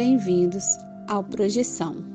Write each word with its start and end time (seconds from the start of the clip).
bem-vindos 0.00 0.78
ao 1.08 1.22
Projeção. 1.22 2.09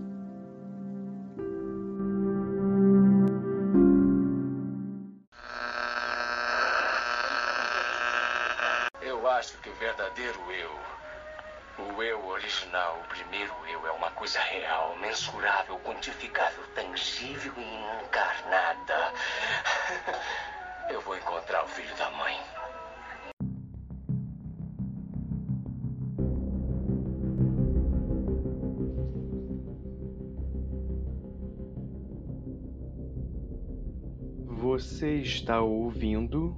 Está 35.45 35.61
ouvindo 35.61 36.57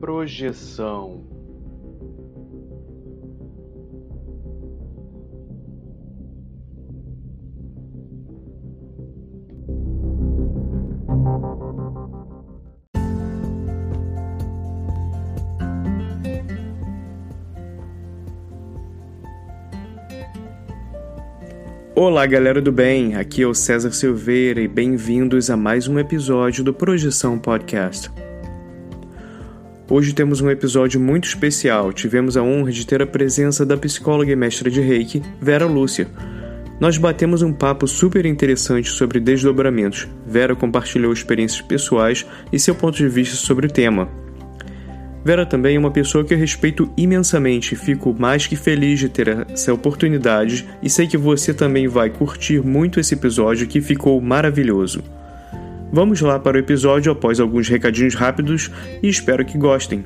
Projeção. 0.00 1.41
Olá, 22.04 22.26
galera 22.26 22.60
do 22.60 22.72
bem. 22.72 23.14
Aqui 23.14 23.42
é 23.42 23.46
o 23.46 23.54
César 23.54 23.92
Silveira 23.92 24.60
e 24.60 24.66
bem-vindos 24.66 25.48
a 25.48 25.56
mais 25.56 25.86
um 25.86 26.00
episódio 26.00 26.64
do 26.64 26.74
Projeção 26.74 27.38
Podcast. 27.38 28.10
Hoje 29.88 30.12
temos 30.12 30.40
um 30.40 30.50
episódio 30.50 30.98
muito 30.98 31.28
especial. 31.28 31.92
Tivemos 31.92 32.36
a 32.36 32.42
honra 32.42 32.72
de 32.72 32.84
ter 32.84 33.00
a 33.00 33.06
presença 33.06 33.64
da 33.64 33.76
psicóloga 33.76 34.32
e 34.32 34.34
mestra 34.34 34.68
de 34.68 34.80
Reiki, 34.80 35.22
Vera 35.40 35.64
Lúcia. 35.64 36.08
Nós 36.80 36.98
batemos 36.98 37.40
um 37.40 37.52
papo 37.52 37.86
super 37.86 38.26
interessante 38.26 38.88
sobre 38.88 39.20
desdobramentos. 39.20 40.08
Vera 40.26 40.56
compartilhou 40.56 41.12
experiências 41.12 41.60
pessoais 41.60 42.26
e 42.52 42.58
seu 42.58 42.74
ponto 42.74 42.96
de 42.96 43.08
vista 43.08 43.36
sobre 43.36 43.68
o 43.68 43.70
tema. 43.70 44.08
Vera 45.24 45.46
também 45.46 45.76
é 45.76 45.78
uma 45.78 45.90
pessoa 45.90 46.24
que 46.24 46.34
eu 46.34 46.38
respeito 46.38 46.92
imensamente 46.96 47.76
fico 47.76 48.14
mais 48.18 48.46
que 48.46 48.56
feliz 48.56 48.98
de 48.98 49.08
ter 49.08 49.28
essa 49.50 49.72
oportunidade 49.72 50.68
e 50.82 50.90
sei 50.90 51.06
que 51.06 51.16
você 51.16 51.54
também 51.54 51.86
vai 51.86 52.10
curtir 52.10 52.60
muito 52.60 52.98
esse 52.98 53.14
episódio 53.14 53.68
que 53.68 53.80
ficou 53.80 54.20
maravilhoso. 54.20 55.02
Vamos 55.92 56.20
lá 56.20 56.38
para 56.38 56.56
o 56.56 56.60
episódio 56.60 57.12
após 57.12 57.38
alguns 57.38 57.68
recadinhos 57.68 58.14
rápidos 58.14 58.70
e 59.02 59.08
espero 59.08 59.44
que 59.44 59.58
gostem. 59.58 60.04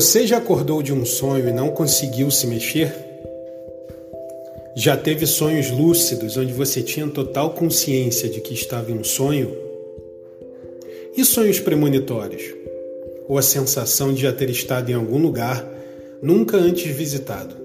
Você 0.00 0.28
já 0.28 0.36
acordou 0.36 0.80
de 0.80 0.92
um 0.92 1.04
sonho 1.04 1.48
e 1.48 1.52
não 1.52 1.70
conseguiu 1.70 2.30
se 2.30 2.46
mexer? 2.46 2.94
Já 4.76 4.96
teve 4.96 5.26
sonhos 5.26 5.72
lúcidos 5.72 6.36
onde 6.36 6.52
você 6.52 6.80
tinha 6.80 7.08
total 7.08 7.50
consciência 7.50 8.28
de 8.28 8.40
que 8.40 8.54
estava 8.54 8.92
em 8.92 8.94
um 8.94 9.02
sonho? 9.02 9.52
E 11.16 11.24
sonhos 11.24 11.58
premonitórios? 11.58 12.44
Ou 13.26 13.38
a 13.38 13.42
sensação 13.42 14.14
de 14.14 14.22
já 14.22 14.32
ter 14.32 14.48
estado 14.50 14.88
em 14.88 14.94
algum 14.94 15.18
lugar 15.18 15.68
nunca 16.22 16.56
antes 16.56 16.94
visitado? 16.94 17.56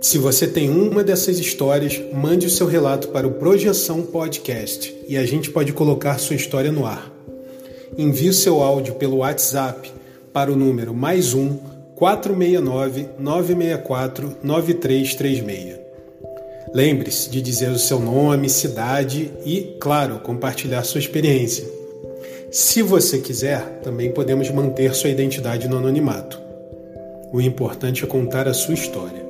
Se 0.00 0.16
você 0.16 0.46
tem 0.46 0.70
uma 0.70 1.02
dessas 1.02 1.40
histórias, 1.40 2.00
mande 2.12 2.46
o 2.46 2.50
seu 2.50 2.68
relato 2.68 3.08
para 3.08 3.26
o 3.26 3.32
Projeção 3.32 4.00
Podcast 4.02 4.96
e 5.08 5.16
a 5.16 5.26
gente 5.26 5.50
pode 5.50 5.72
colocar 5.72 6.18
sua 6.18 6.36
história 6.36 6.70
no 6.70 6.86
ar 6.86 7.12
envie 7.96 8.30
o 8.30 8.34
seu 8.34 8.62
áudio 8.62 8.94
pelo 8.94 9.18
WhatsApp 9.18 9.92
para 10.32 10.50
o 10.50 10.56
número 10.56 10.94
mais 10.94 11.34
um 11.34 11.58
469 11.94 13.08
964 13.18 14.36
9336. 14.42 15.80
Lembre-se 16.74 17.28
de 17.28 17.42
dizer 17.42 17.70
o 17.70 17.78
seu 17.78 18.00
nome, 18.00 18.48
cidade 18.48 19.30
e, 19.44 19.76
claro, 19.78 20.20
compartilhar 20.20 20.82
sua 20.84 21.00
experiência. 21.00 21.68
Se 22.50 22.80
você 22.80 23.18
quiser, 23.18 23.80
também 23.82 24.10
podemos 24.10 24.50
manter 24.50 24.94
sua 24.94 25.10
identidade 25.10 25.68
no 25.68 25.76
anonimato. 25.76 26.40
O 27.30 27.40
importante 27.40 28.04
é 28.04 28.06
contar 28.06 28.48
a 28.48 28.54
sua 28.54 28.74
história. 28.74 29.22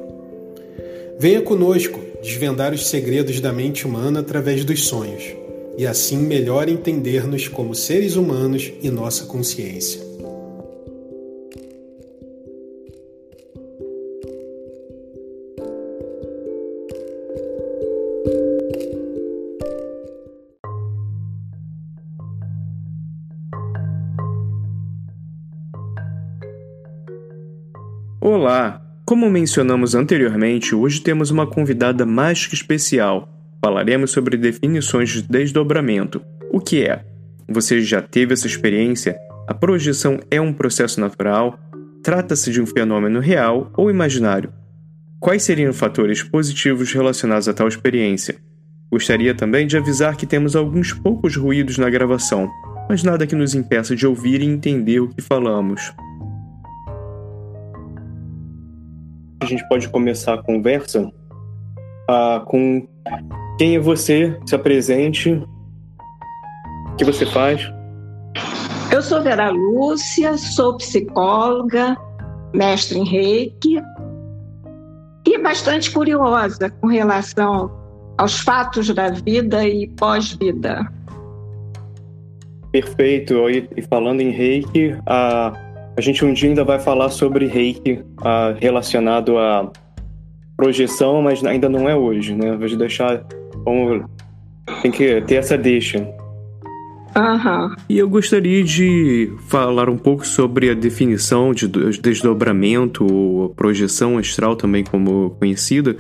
Venha 1.18 1.42
conosco 1.42 2.00
desvendar 2.22 2.72
os 2.72 2.86
segredos 2.86 3.40
da 3.40 3.52
mente 3.52 3.86
humana 3.86 4.20
através 4.20 4.64
dos 4.64 4.86
sonhos 4.86 5.41
e 5.76 5.86
assim 5.86 6.18
melhor 6.18 6.68
entender-nos 6.68 7.48
como 7.48 7.74
seres 7.74 8.16
humanos 8.16 8.72
e 8.82 8.90
nossa 8.90 9.26
consciência. 9.26 10.00
Olá! 28.20 28.80
Como 29.04 29.28
mencionamos 29.28 29.94
anteriormente, 29.94 30.74
hoje 30.74 31.00
temos 31.00 31.30
uma 31.30 31.46
convidada 31.46 32.06
mais 32.06 32.46
que 32.46 32.54
especial, 32.54 33.28
Falaremos 33.64 34.10
sobre 34.10 34.36
definições 34.36 35.10
de 35.10 35.22
desdobramento. 35.22 36.20
O 36.50 36.58
que 36.58 36.82
é? 36.82 37.04
Você 37.48 37.80
já 37.80 38.02
teve 38.02 38.32
essa 38.32 38.48
experiência? 38.48 39.16
A 39.46 39.54
projeção 39.54 40.18
é 40.28 40.40
um 40.40 40.52
processo 40.52 41.00
natural? 41.00 41.56
Trata-se 42.02 42.50
de 42.50 42.60
um 42.60 42.66
fenômeno 42.66 43.20
real 43.20 43.70
ou 43.76 43.88
imaginário? 43.88 44.52
Quais 45.20 45.44
seriam 45.44 45.72
fatores 45.72 46.24
positivos 46.24 46.92
relacionados 46.92 47.48
a 47.48 47.54
tal 47.54 47.68
experiência? 47.68 48.34
Gostaria 48.90 49.32
também 49.32 49.64
de 49.64 49.76
avisar 49.76 50.16
que 50.16 50.26
temos 50.26 50.56
alguns 50.56 50.92
poucos 50.92 51.36
ruídos 51.36 51.78
na 51.78 51.88
gravação, 51.88 52.50
mas 52.88 53.04
nada 53.04 53.28
que 53.28 53.36
nos 53.36 53.54
impeça 53.54 53.94
de 53.94 54.04
ouvir 54.04 54.40
e 54.40 54.44
entender 54.44 54.98
o 54.98 55.08
que 55.08 55.22
falamos. 55.22 55.94
A 59.40 59.46
gente 59.46 59.66
pode 59.68 59.88
começar 59.88 60.34
a 60.34 60.42
conversa 60.42 61.02
uh, 62.10 62.44
com 62.46 62.86
quem 63.62 63.76
é 63.76 63.78
você? 63.78 64.36
Se 64.44 64.56
apresente. 64.56 65.30
O 65.30 66.96
que 66.96 67.04
você 67.04 67.24
faz? 67.24 67.62
Eu 68.92 69.00
sou 69.00 69.22
Vera 69.22 69.50
Lúcia, 69.50 70.36
sou 70.36 70.76
psicóloga, 70.78 71.96
mestre 72.52 72.98
em 72.98 73.04
reiki 73.04 73.80
e 75.24 75.38
bastante 75.38 75.92
curiosa 75.92 76.70
com 76.80 76.88
relação 76.88 77.70
aos 78.18 78.40
fatos 78.40 78.92
da 78.92 79.10
vida 79.10 79.64
e 79.64 79.86
pós-vida. 79.90 80.84
Perfeito. 82.72 83.48
E 83.48 83.82
falando 83.82 84.22
em 84.22 84.31
reiki, 84.31 84.96
a, 85.06 85.52
a 85.96 86.00
gente 86.00 86.25
um 86.25 86.32
dia 86.32 86.48
ainda 86.48 86.64
vai 86.64 86.81
falar 86.81 87.10
sobre 87.10 87.46
reiki 87.46 88.04
a, 88.25 88.56
relacionado 88.58 89.38
a 89.38 89.70
projeção, 90.56 91.22
mas 91.22 91.44
ainda 91.44 91.69
não 91.69 91.88
é 91.88 91.94
hoje, 91.94 92.34
né? 92.34 92.56
Vou 92.56 92.76
deixar 92.76 93.25
como 93.64 94.05
tem 94.82 94.91
que 94.91 95.20
ter 95.23 95.37
essa 95.37 95.56
deixa. 95.56 95.99
Uhum. 97.14 97.75
E 97.88 97.99
eu 97.99 98.09
gostaria 98.09 98.64
de 98.64 99.31
falar 99.49 99.91
um 99.91 99.99
pouco 99.99 100.26
sobre 100.26 100.70
a 100.70 100.75
definição 100.75 101.53
de 101.53 101.69
desdobramento, 101.69 103.05
ou 103.05 103.50
projeção 103.50 104.17
astral, 104.17 104.56
também 104.56 104.82
como 104.82 105.31
conhecida. 105.38 105.97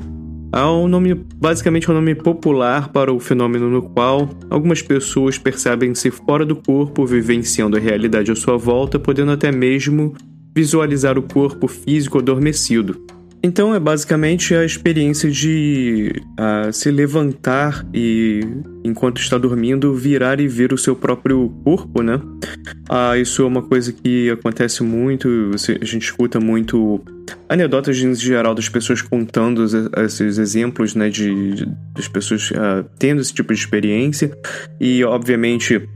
Há 0.50 0.70
um 0.70 0.86
nome, 0.86 1.14
basicamente, 1.14 1.90
um 1.90 1.94
nome 1.94 2.14
popular 2.14 2.88
para 2.88 3.12
o 3.12 3.18
fenômeno 3.18 3.70
no 3.70 3.82
qual 3.82 4.28
algumas 4.50 4.82
pessoas 4.82 5.38
percebem-se 5.38 6.10
fora 6.10 6.44
do 6.44 6.56
corpo, 6.56 7.06
vivenciando 7.06 7.76
a 7.76 7.80
realidade 7.80 8.30
à 8.30 8.36
sua 8.36 8.56
volta, 8.56 8.98
podendo 8.98 9.32
até 9.32 9.50
mesmo 9.50 10.14
visualizar 10.54 11.18
o 11.18 11.22
corpo 11.22 11.66
físico 11.66 12.18
adormecido. 12.18 13.00
Então 13.42 13.74
é 13.74 13.80
basicamente 13.80 14.54
a 14.54 14.64
experiência 14.64 15.28
de 15.28 16.12
uh, 16.38 16.72
se 16.72 16.92
levantar 16.92 17.84
e, 17.92 18.40
enquanto 18.84 19.20
está 19.20 19.36
dormindo, 19.36 19.92
virar 19.94 20.38
e 20.38 20.46
ver 20.46 20.72
o 20.72 20.78
seu 20.78 20.94
próprio 20.94 21.48
corpo, 21.64 22.02
né? 22.02 22.20
Uh, 22.88 23.16
isso 23.20 23.42
é 23.42 23.46
uma 23.46 23.62
coisa 23.62 23.92
que 23.92 24.30
acontece 24.30 24.84
muito, 24.84 25.28
a 25.54 25.84
gente 25.84 26.04
escuta 26.04 26.38
muito 26.38 27.02
anedotas 27.48 27.98
em 27.98 28.14
geral 28.14 28.54
das 28.54 28.68
pessoas 28.68 29.02
contando 29.02 29.64
esses 30.04 30.38
exemplos, 30.38 30.94
né? 30.94 31.08
De, 31.08 31.54
de 31.54 31.66
das 31.96 32.06
pessoas 32.06 32.48
uh, 32.52 32.88
tendo 32.96 33.20
esse 33.20 33.34
tipo 33.34 33.52
de 33.52 33.58
experiência 33.58 34.30
e, 34.80 35.02
obviamente, 35.02 35.88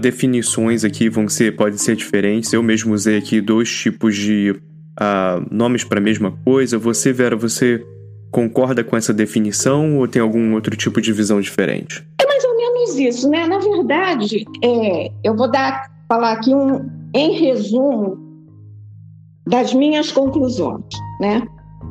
definições 0.00 0.84
aqui 0.84 1.08
vão 1.08 1.26
ser, 1.28 1.56
podem 1.56 1.78
ser 1.78 1.96
diferentes. 1.96 2.52
Eu 2.52 2.62
mesmo 2.62 2.92
usei 2.92 3.16
aqui 3.16 3.40
dois 3.40 3.74
tipos 3.74 4.14
de 4.14 4.54
uh, 5.00 5.46
nomes 5.50 5.84
para 5.84 5.98
a 5.98 6.02
mesma 6.02 6.32
coisa. 6.44 6.78
Você, 6.78 7.12
Vera, 7.12 7.36
você 7.36 7.84
concorda 8.30 8.82
com 8.82 8.96
essa 8.96 9.12
definição 9.12 9.98
ou 9.98 10.08
tem 10.08 10.20
algum 10.20 10.54
outro 10.54 10.76
tipo 10.76 11.00
de 11.00 11.12
visão 11.12 11.40
diferente? 11.40 12.04
É 12.20 12.26
mais 12.26 12.44
ou 12.44 12.56
menos 12.56 12.98
isso, 12.98 13.28
né? 13.28 13.46
Na 13.46 13.58
verdade, 13.58 14.44
é, 14.64 15.10
eu 15.22 15.36
vou 15.36 15.50
dar, 15.50 15.90
falar 16.08 16.32
aqui 16.32 16.54
um, 16.54 16.88
em 17.14 17.38
resumo 17.40 18.18
das 19.46 19.74
minhas 19.74 20.10
conclusões, 20.10 20.84
né? 21.20 21.46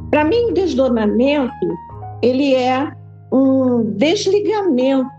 Para 0.09 0.24
mim, 0.24 0.50
o 0.50 0.53
desdobramento 0.53 1.53
ele 2.21 2.53
é 2.53 2.92
um 3.31 3.83
desligamento 3.98 5.09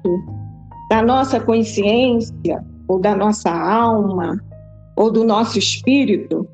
da 0.90 1.02
nossa 1.02 1.40
consciência 1.40 2.64
ou 2.86 3.00
da 3.00 3.16
nossa 3.16 3.50
alma 3.50 4.38
ou 4.96 5.10
do 5.10 5.24
nosso 5.24 5.58
espírito 5.58 6.46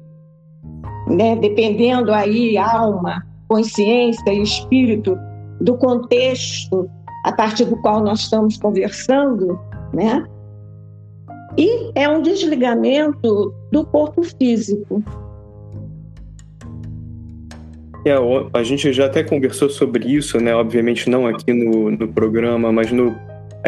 né, 1.08 1.36
dependendo 1.36 2.12
aí 2.12 2.56
alma, 2.56 3.24
consciência 3.48 4.32
e 4.32 4.42
espírito 4.42 5.18
do 5.60 5.76
contexto 5.76 6.88
a 7.24 7.32
partir 7.32 7.64
do 7.64 7.76
qual 7.76 8.02
nós 8.02 8.20
estamos 8.20 8.56
conversando, 8.56 9.58
né? 9.92 10.24
E 11.56 11.90
é 11.94 12.08
um 12.08 12.22
desligamento 12.22 13.52
do 13.72 13.84
corpo 13.86 14.22
físico. 14.22 15.02
É, 18.06 18.14
a 18.54 18.62
gente 18.62 18.92
já 18.92 19.06
até 19.06 19.24
conversou 19.24 19.68
sobre 19.68 20.08
isso, 20.08 20.38
né? 20.38 20.54
Obviamente 20.54 21.10
não 21.10 21.26
aqui 21.26 21.52
no, 21.52 21.90
no 21.90 22.08
programa, 22.08 22.70
mas 22.70 22.92
no 22.92 23.16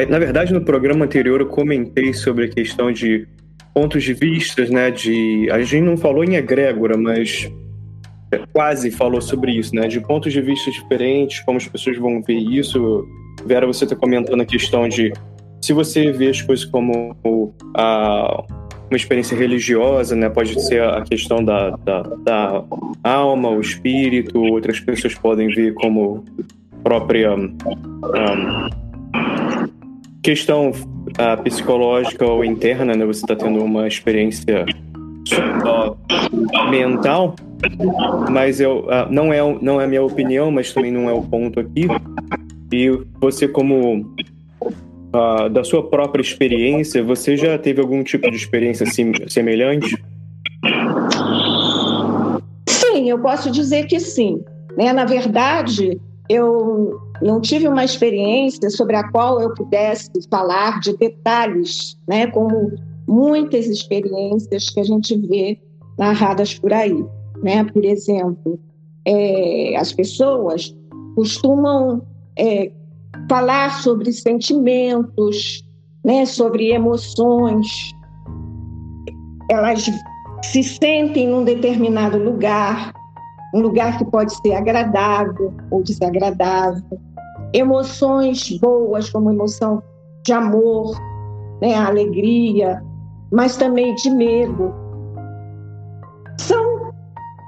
na 0.09 0.19
verdade 0.19 0.53
no 0.53 0.65
programa 0.65 1.05
anterior 1.05 1.41
eu 1.41 1.49
comentei 1.49 2.15
sobre 2.15 2.45
a 2.45 2.49
questão 2.49 2.93
de 2.93 3.27
pontos 3.75 4.03
de 4.03 4.15
vistas, 4.15 4.71
né? 4.71 4.91
De 4.91 5.49
a 5.51 5.61
gente 5.63 5.85
não 5.85 5.97
falou 5.97 6.25
em 6.25 6.35
egrégora, 6.35 6.97
mas 6.97 7.51
quase 8.53 8.91
falou 8.91 9.21
sobre 9.21 9.53
isso, 9.53 9.75
né? 9.75 9.89
De 9.89 10.01
pontos 10.01 10.33
de 10.33 10.41
vista 10.41 10.71
diferentes, 10.71 11.41
como 11.41 11.59
as 11.59 11.67
pessoas 11.67 11.99
vão 11.99 12.23
ver 12.23 12.39
isso. 12.39 13.07
Vera, 13.45 13.67
você 13.67 13.85
está 13.85 13.97
comentando 13.97 14.41
a 14.41 14.47
questão 14.47 14.89
de 14.89 15.13
se 15.61 15.73
você 15.73 16.11
vê 16.13 16.29
as 16.29 16.41
coisas 16.41 16.65
como 16.65 17.17
a, 17.75 18.45
uma 18.91 18.97
experiência 18.97 19.37
religiosa, 19.37 20.17
né? 20.17 20.29
Pode 20.29 20.61
ser 20.63 20.83
a 20.83 21.03
questão 21.03 21.45
da, 21.45 21.71
da, 21.71 22.03
da 22.03 22.65
alma, 23.05 23.51
o 23.51 23.61
espírito. 23.61 24.41
Outras 24.41 24.81
pessoas 24.81 25.15
podem 25.15 25.49
ver 25.49 25.75
como 25.75 26.25
própria 26.83 27.35
um, 27.35 27.57
questão 30.23 30.73
uh, 31.19 31.43
psicológica 31.43 32.27
ou 32.27 32.45
interna, 32.45 32.95
né? 32.95 33.05
Você 33.05 33.25
está 33.25 33.37
tendo 33.37 33.63
uma 33.63 33.87
experiência 33.87 34.65
mental, 36.71 37.35
mas 38.31 38.61
eu 38.61 38.81
uh, 38.81 39.11
não 39.11 39.33
é 39.33 39.41
não 39.61 39.81
é 39.81 39.85
a 39.85 39.89
minha 39.89 40.03
opinião, 40.03 40.51
mas 40.51 40.73
também 40.73 40.93
não 40.93 41.09
é 41.09 41.13
o 41.13 41.23
ponto 41.23 41.61
aqui. 41.61 41.87
E 42.73 42.91
você 43.21 43.49
como 43.49 44.15
uh, 45.15 45.49
da 45.51 45.65
sua 45.65 45.89
própria 45.89 46.23
experiência, 46.23 47.03
você 47.03 47.37
já 47.37 47.59
teve 47.59 47.81
algum 47.81 48.03
tipo 48.03 48.31
de 48.31 48.37
experiência 48.37 48.87
sim, 48.87 49.13
semelhante? 49.29 49.97
Sim, 52.69 53.09
eu 53.09 53.19
posso 53.19 53.51
dizer 53.51 53.87
que 53.87 53.99
sim. 53.99 54.43
Né? 54.77 54.93
Na 54.93 55.05
verdade, 55.05 56.01
eu 56.29 57.10
não 57.23 57.41
tive 57.41 57.69
uma 57.69 57.85
experiência 57.85 58.71
sobre 58.71 58.97
a 58.97 59.09
qual 59.11 59.41
eu 59.41 59.53
pudesse 59.55 60.11
falar 60.31 60.81
de 60.81 60.97
detalhes, 60.97 61.97
né, 62.09 62.27
como 62.29 62.73
muitas 63.07 63.67
experiências 63.67 64.71
que 64.71 64.81
a 64.81 64.85
gente 64.85 65.17
vê 65.17 65.61
narradas 65.99 66.59
por 66.59 66.73
aí, 66.73 67.05
né? 67.43 67.65
Por 67.65 67.85
exemplo, 67.85 68.59
é, 69.05 69.77
as 69.77 69.93
pessoas 69.93 70.75
costumam 71.15 72.03
é, 72.39 72.71
falar 73.29 73.83
sobre 73.83 74.13
sentimentos, 74.13 75.65
né, 76.05 76.25
sobre 76.25 76.73
emoções. 76.73 77.67
Elas 79.51 79.91
se 80.45 80.63
sentem 80.63 81.29
num 81.29 81.45
determinado 81.45 82.17
lugar 82.17 82.93
um 83.53 83.61
lugar 83.61 83.99
que 83.99 84.05
pode 84.05 84.33
ser 84.37 84.53
agradável 84.55 85.53
ou 85.71 85.83
desagradável, 85.83 87.01
emoções 87.53 88.59
boas, 88.59 89.11
como 89.11 89.31
emoção 89.31 89.83
de 90.25 90.33
amor, 90.33 90.97
né, 91.61 91.75
alegria, 91.75 92.83
mas 93.33 93.57
também 93.57 93.95
de 93.95 94.11
medo. 94.11 94.73
São 96.39 96.93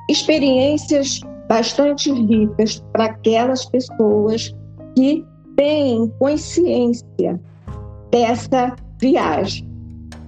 experiências 0.09 1.21
bastante 1.49 2.11
ricas 2.13 2.85
para 2.93 3.07
aquelas 3.07 3.65
pessoas 3.67 4.55
que 4.97 5.25
têm 5.57 6.09
consciência 6.19 7.41
dessa 8.11 8.75
viagem. 9.01 9.69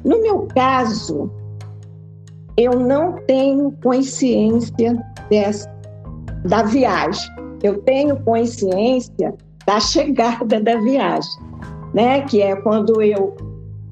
No 0.05 0.21
meu 0.21 0.47
caso, 0.55 1.31
eu 2.57 2.79
não 2.79 3.15
tenho 3.27 3.73
consciência 3.83 4.97
dessa, 5.31 5.69
da 6.45 6.63
viagem. 6.63 7.31
Eu 7.63 7.81
tenho 7.83 8.17
consciência 8.23 9.35
da 9.67 9.81
chegada 9.81 10.61
da 10.61 10.77
viagem, 10.81 11.31
né? 11.93 12.23
Que 12.23 12.43
é 12.43 12.57
quando 12.57 13.01
eu 13.03 13.37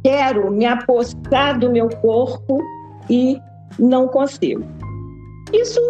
quero 0.03 0.51
me 0.51 0.67
apostar 0.67 1.59
do 1.59 1.71
meu 1.71 1.89
corpo 1.89 2.59
e 3.09 3.39
não 3.79 4.09
consigo. 4.09 4.65
Isso 5.53 5.81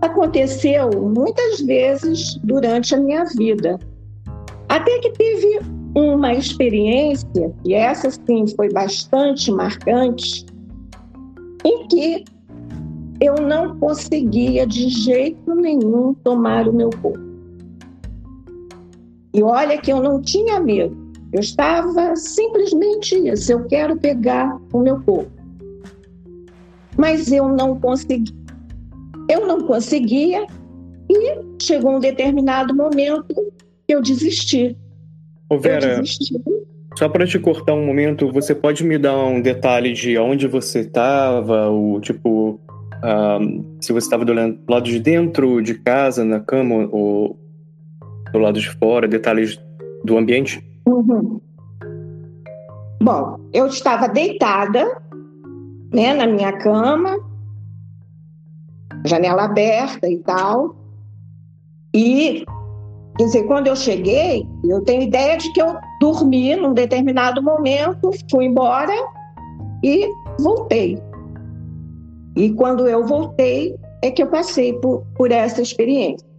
aconteceu 0.00 0.90
muitas 0.90 1.60
vezes 1.60 2.36
durante 2.44 2.94
a 2.94 2.98
minha 2.98 3.24
vida. 3.36 3.78
Até 4.68 4.98
que 5.00 5.10
teve 5.10 5.60
uma 5.94 6.32
experiência, 6.32 7.52
e 7.64 7.74
essa 7.74 8.10
sim 8.10 8.46
foi 8.56 8.72
bastante 8.72 9.50
marcante, 9.50 10.46
em 11.64 11.88
que 11.88 12.24
eu 13.20 13.34
não 13.34 13.78
conseguia 13.78 14.66
de 14.66 14.88
jeito 14.88 15.54
nenhum 15.54 16.14
tomar 16.14 16.68
o 16.68 16.72
meu 16.72 16.90
corpo. 17.02 17.29
E 19.32 19.42
olha 19.42 19.78
que 19.78 19.92
eu 19.92 20.02
não 20.02 20.20
tinha 20.20 20.60
medo. 20.60 20.96
Eu 21.32 21.40
estava 21.40 22.16
simplesmente 22.16 23.14
isso, 23.28 23.52
eu 23.52 23.64
quero 23.64 23.96
pegar 23.96 24.58
o 24.72 24.80
meu 24.80 25.00
corpo. 25.00 25.30
Mas 26.96 27.30
eu 27.30 27.48
não 27.48 27.78
consegui. 27.78 28.34
Eu 29.28 29.46
não 29.46 29.60
conseguia 29.60 30.44
e 31.08 31.62
chegou 31.62 31.96
um 31.96 32.00
determinado 32.00 32.74
momento 32.74 33.26
que 33.86 33.94
eu 33.94 34.02
desisti. 34.02 34.76
Ô 35.48 35.58
Vera, 35.58 35.94
eu 35.94 36.00
desisti. 36.00 36.34
só 36.98 37.08
para 37.08 37.26
te 37.26 37.38
cortar 37.38 37.74
um 37.74 37.86
momento, 37.86 38.32
você 38.32 38.54
pode 38.54 38.84
me 38.84 38.98
dar 38.98 39.16
um 39.16 39.40
detalhe 39.40 39.92
de 39.92 40.18
onde 40.18 40.48
você 40.48 40.80
estava, 40.80 41.70
o 41.70 42.00
tipo 42.00 42.60
um, 43.02 43.76
se 43.80 43.92
você 43.92 44.06
estava 44.06 44.24
do 44.24 44.32
lado 44.68 44.84
de 44.84 44.98
dentro 44.98 45.62
de 45.62 45.74
casa, 45.74 46.24
na 46.24 46.40
cama, 46.40 46.88
ou 46.90 47.38
do 48.32 48.38
lado 48.38 48.58
de 48.60 48.70
fora, 48.70 49.08
detalhes 49.08 49.60
do 50.04 50.16
ambiente? 50.16 50.64
Uhum. 50.86 51.40
Bom, 53.02 53.38
eu 53.52 53.66
estava 53.66 54.08
deitada, 54.08 55.00
né, 55.92 56.12
na 56.14 56.26
minha 56.26 56.52
cama, 56.52 57.16
janela 59.06 59.44
aberta 59.44 60.08
e 60.08 60.18
tal. 60.18 60.76
E, 61.94 62.44
quer 63.16 63.24
dizer, 63.24 63.44
quando 63.44 63.68
eu 63.68 63.76
cheguei, 63.76 64.46
eu 64.64 64.82
tenho 64.82 65.02
ideia 65.02 65.36
de 65.36 65.52
que 65.52 65.62
eu 65.62 65.76
dormi 66.00 66.54
num 66.56 66.72
determinado 66.72 67.42
momento, 67.42 68.10
fui 68.30 68.44
embora 68.44 68.92
e 69.82 70.08
voltei. 70.38 70.98
E 72.36 72.50
quando 72.52 72.86
eu 72.86 73.06
voltei, 73.06 73.74
é 74.02 74.10
que 74.10 74.22
eu 74.22 74.28
passei 74.28 74.72
por, 74.74 75.04
por 75.14 75.32
essa 75.32 75.60
experiência. 75.60 76.29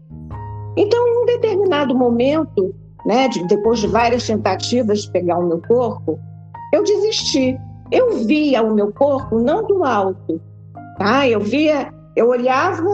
Então, 0.78 1.08
em 1.08 1.24
um 1.24 1.26
determinado 1.26 1.96
momento, 1.96 2.74
né, 3.06 3.28
de, 3.28 3.46
depois 3.48 3.80
de 3.80 3.88
várias 3.88 4.26
tentativas 4.26 5.04
de 5.04 5.12
pegar 5.12 5.38
o 5.38 5.48
meu 5.48 5.62
corpo, 5.62 6.20
eu 6.74 6.84
desisti. 6.84 7.58
Eu 7.92 8.18
via 8.26 8.64
o 8.64 8.74
meu 8.74 8.92
corpo 8.94 9.40
não 9.40 9.68
do 9.68 9.84
alto, 9.84 10.40
tá? 10.98 11.28
Eu 11.28 11.42
via, 11.42 11.94
eu 12.16 12.30
olhava 12.30 12.90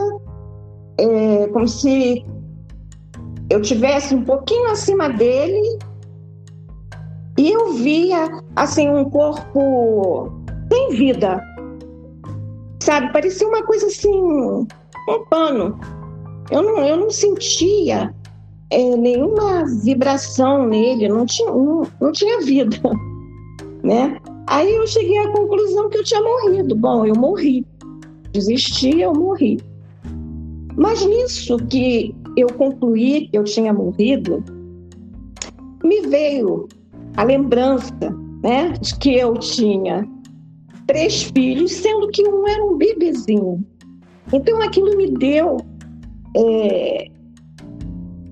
é, 1.00 1.48
como 1.48 1.68
se 1.68 2.26
eu 3.50 3.62
tivesse 3.62 4.16
um 4.16 4.24
pouquinho 4.24 4.72
acima 4.72 5.08
dele 5.10 5.78
e 7.38 7.52
eu 7.52 7.74
via 7.74 8.42
assim 8.56 8.90
um 8.90 9.08
corpo 9.08 10.32
sem 10.72 10.90
vida, 10.90 11.40
sabe? 12.82 13.14
Parecia 13.14 13.48
uma 13.48 13.62
coisa 13.64 13.86
assim, 13.86 14.10
um 14.12 14.66
pano. 15.30 15.80
Eu 16.52 16.64
não, 16.64 16.86
eu 16.86 16.98
não 16.98 17.10
sentia 17.10 18.14
é, 18.70 18.96
nenhuma 18.96 19.66
vibração 19.84 20.68
nele, 20.68 21.08
não 21.08 21.26
tinha, 21.26 21.50
não, 21.50 21.84
não 22.00 22.12
tinha 22.12 22.42
vida, 22.42 22.78
né? 23.84 24.18
Aí 24.48 24.74
eu 24.74 24.88
cheguei 24.88 25.18
à 25.18 25.32
conclusão 25.32 25.90
que 25.90 25.98
eu 25.98 26.04
tinha 26.04 26.22
morrido. 26.22 26.76
Bom, 26.76 27.06
eu 27.06 27.16
morri. 27.16 27.66
Desisti, 28.32 29.02
eu 29.02 29.14
morri. 29.14 29.60
Mas 30.78 31.06
nisso 31.06 31.58
que 31.70 32.16
eu 32.38 32.48
concluí 32.54 33.28
que 33.28 33.38
eu 33.38 33.44
tinha 33.44 33.74
morrido, 33.74 34.44
me 35.84 36.02
veio 36.02 36.68
a 37.18 37.24
lembrança 37.24 37.94
né, 38.44 38.70
de 38.80 38.98
que 39.00 39.16
eu 39.16 39.34
tinha 39.34 40.08
três 40.86 41.24
filhos, 41.24 41.72
sendo 41.74 42.08
que 42.10 42.24
um 42.28 42.48
era 42.48 42.64
um 42.64 42.78
bebezinho. 42.78 43.66
Então 44.32 44.62
aquilo 44.62 44.96
me 44.96 45.12
deu 45.12 45.58
é, 46.38 47.08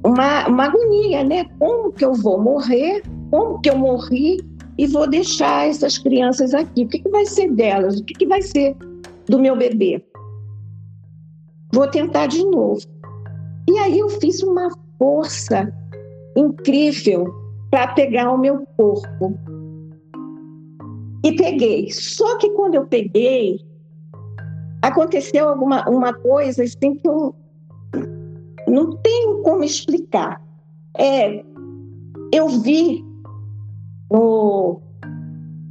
uma, 0.05 0.47
uma 0.47 0.65
agonia, 0.65 1.23
né? 1.23 1.45
Como 1.57 1.91
que 1.91 2.05
eu 2.05 2.13
vou 2.13 2.39
morrer? 2.39 3.01
Como 3.31 3.59
que 3.59 3.69
eu 3.69 3.77
morri 3.77 4.39
e 4.77 4.85
vou 4.85 5.09
deixar 5.09 5.67
essas 5.67 5.97
crianças 5.97 6.53
aqui? 6.53 6.83
O 6.83 6.87
que, 6.87 6.99
que 6.99 7.09
vai 7.09 7.25
ser 7.25 7.51
delas? 7.51 7.99
O 7.99 8.03
que, 8.03 8.13
que 8.13 8.27
vai 8.27 8.41
ser 8.41 8.77
do 9.27 9.39
meu 9.39 9.57
bebê? 9.57 10.05
Vou 11.73 11.87
tentar 11.87 12.27
de 12.27 12.43
novo. 12.45 12.81
E 13.67 13.77
aí 13.79 13.97
eu 13.97 14.09
fiz 14.09 14.43
uma 14.43 14.69
força 14.99 15.73
incrível 16.37 17.33
para 17.71 17.87
pegar 17.87 18.31
o 18.31 18.37
meu 18.37 18.65
corpo. 18.77 19.37
E 21.23 21.35
peguei. 21.35 21.89
Só 21.91 22.37
que 22.37 22.51
quando 22.51 22.75
eu 22.75 22.85
peguei, 22.85 23.59
aconteceu 24.83 25.49
alguma 25.49 25.89
uma 25.89 26.13
coisa 26.13 26.63
assim 26.63 26.93
que 26.93 27.07
eu 27.07 27.33
não 28.67 28.97
tenho 28.97 29.41
como 29.41 29.63
explicar. 29.63 30.41
É, 30.97 31.43
eu 32.31 32.49
vi 32.49 33.03
no, 34.11 34.81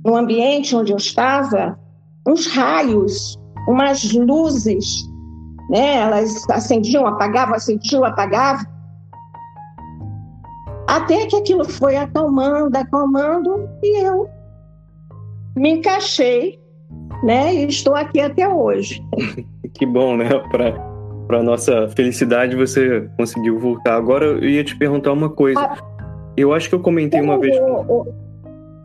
no 0.05 0.17
ambiente 0.17 0.75
onde 0.75 0.93
eu 0.93 0.97
estava 0.97 1.79
uns 2.27 2.47
raios, 2.47 3.39
umas 3.69 4.13
luzes, 4.13 5.05
né? 5.71 5.97
Elas 5.97 6.49
acendiam, 6.51 7.07
apagavam, 7.07 7.55
acendiam, 7.55 8.05
apagavam. 8.05 8.67
Até 10.87 11.27
que 11.27 11.37
aquilo 11.37 11.65
foi 11.65 11.97
acalmando, 11.97 12.77
acalmando, 12.77 13.69
e 13.83 14.05
eu 14.05 14.29
me 15.57 15.71
encaixei, 15.71 16.61
né? 17.23 17.55
E 17.55 17.67
estou 17.67 17.95
aqui 17.95 18.21
até 18.21 18.49
hoje. 18.49 19.03
que 19.75 19.87
bom, 19.87 20.17
né? 20.17 20.29
Para 20.51 20.94
para 21.35 21.43
nossa 21.43 21.89
felicidade, 21.89 22.55
você 22.55 23.09
conseguiu 23.17 23.59
voltar. 23.59 23.97
Agora 23.97 24.25
eu 24.25 24.49
ia 24.49 24.63
te 24.63 24.77
perguntar 24.77 25.13
uma 25.13 25.29
coisa. 25.29 25.61
Ah, 25.61 25.77
eu 26.37 26.55
acho 26.55 26.69
que 26.69 26.77
eu 26.77 26.81
comentei 26.81 27.21
uma 27.21 27.37
vez. 27.41 27.57
Eu, 27.57 28.07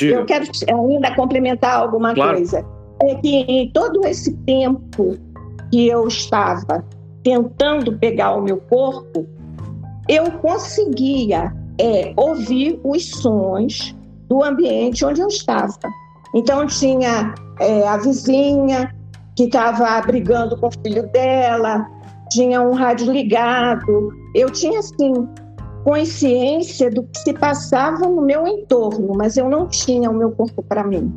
eu 0.01 0.25
quero 0.25 0.46
ainda 0.68 1.13
complementar 1.13 1.75
alguma 1.75 2.15
claro. 2.15 2.38
coisa. 2.38 2.65
É 3.03 3.15
que 3.15 3.41
em 3.41 3.70
todo 3.72 4.03
esse 4.08 4.36
tempo 4.38 5.15
que 5.72 5.88
eu 5.88 6.08
estava 6.08 6.84
tentando 7.24 7.96
pegar 8.00 8.34
o 8.34 8.41
meu 8.41 8.58
corpo, 8.58 9.27
eu 10.08 10.32
conseguia 10.39 11.53
é, 11.79 12.13
ouvir 12.18 12.79
os 12.84 13.12
sons 13.12 13.96
do 14.27 14.44
ambiente 14.44 15.06
onde 15.06 15.22
eu 15.22 15.27
estava. 15.27 15.77
Então 16.34 16.65
tinha 16.65 17.36
é, 17.60 17.88
a 17.88 17.98
vizinha 17.98 18.91
que 19.36 19.44
estava 19.44 20.01
brigando 20.01 20.58
com 20.58 20.68
o 20.68 20.72
filho 20.72 21.08
dela, 21.12 21.88
tinha 22.29 22.62
um 22.62 22.74
rádio 22.74 23.12
ligado. 23.12 24.12
Eu 24.36 24.50
tinha, 24.50 24.79
assim, 24.79 25.13
consciência 25.83 26.89
do 26.89 27.03
que 27.03 27.19
se 27.19 27.33
passava 27.33 28.07
no 28.07 28.21
meu 28.21 28.48
entorno, 28.48 29.13
mas 29.15 29.38
eu 29.38 29.50
não 29.50 29.67
tinha 29.67 30.09
o 30.09 30.13
meu 30.13 30.31
corpo 30.31 30.63
para 30.63 30.83
mim. 30.83 31.12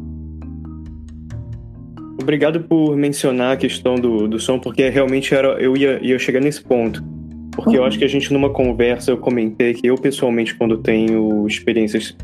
Obrigado 2.21 2.61
por 2.61 2.97
mencionar 2.97 3.55
a 3.55 3.57
questão 3.57 3.97
do, 3.97 4.29
do 4.29 4.39
som, 4.39 4.59
porque 4.59 4.89
realmente 4.89 5.35
era, 5.35 5.61
eu 5.61 5.77
ia, 5.77 5.99
ia 6.03 6.19
chegar 6.19 6.41
nesse 6.41 6.63
ponto. 6.63 7.03
Porque 7.51 7.71
uhum. 7.71 7.77
eu 7.77 7.85
acho 7.85 7.99
que 7.99 8.05
a 8.05 8.09
gente, 8.09 8.33
numa 8.33 8.49
conversa, 8.49 9.11
eu 9.11 9.19
comentei 9.19 9.75
que 9.75 9.87
eu, 9.87 9.97
pessoalmente, 9.97 10.55
quando 10.55 10.79
tenho 10.79 11.47
experiências 11.47 12.17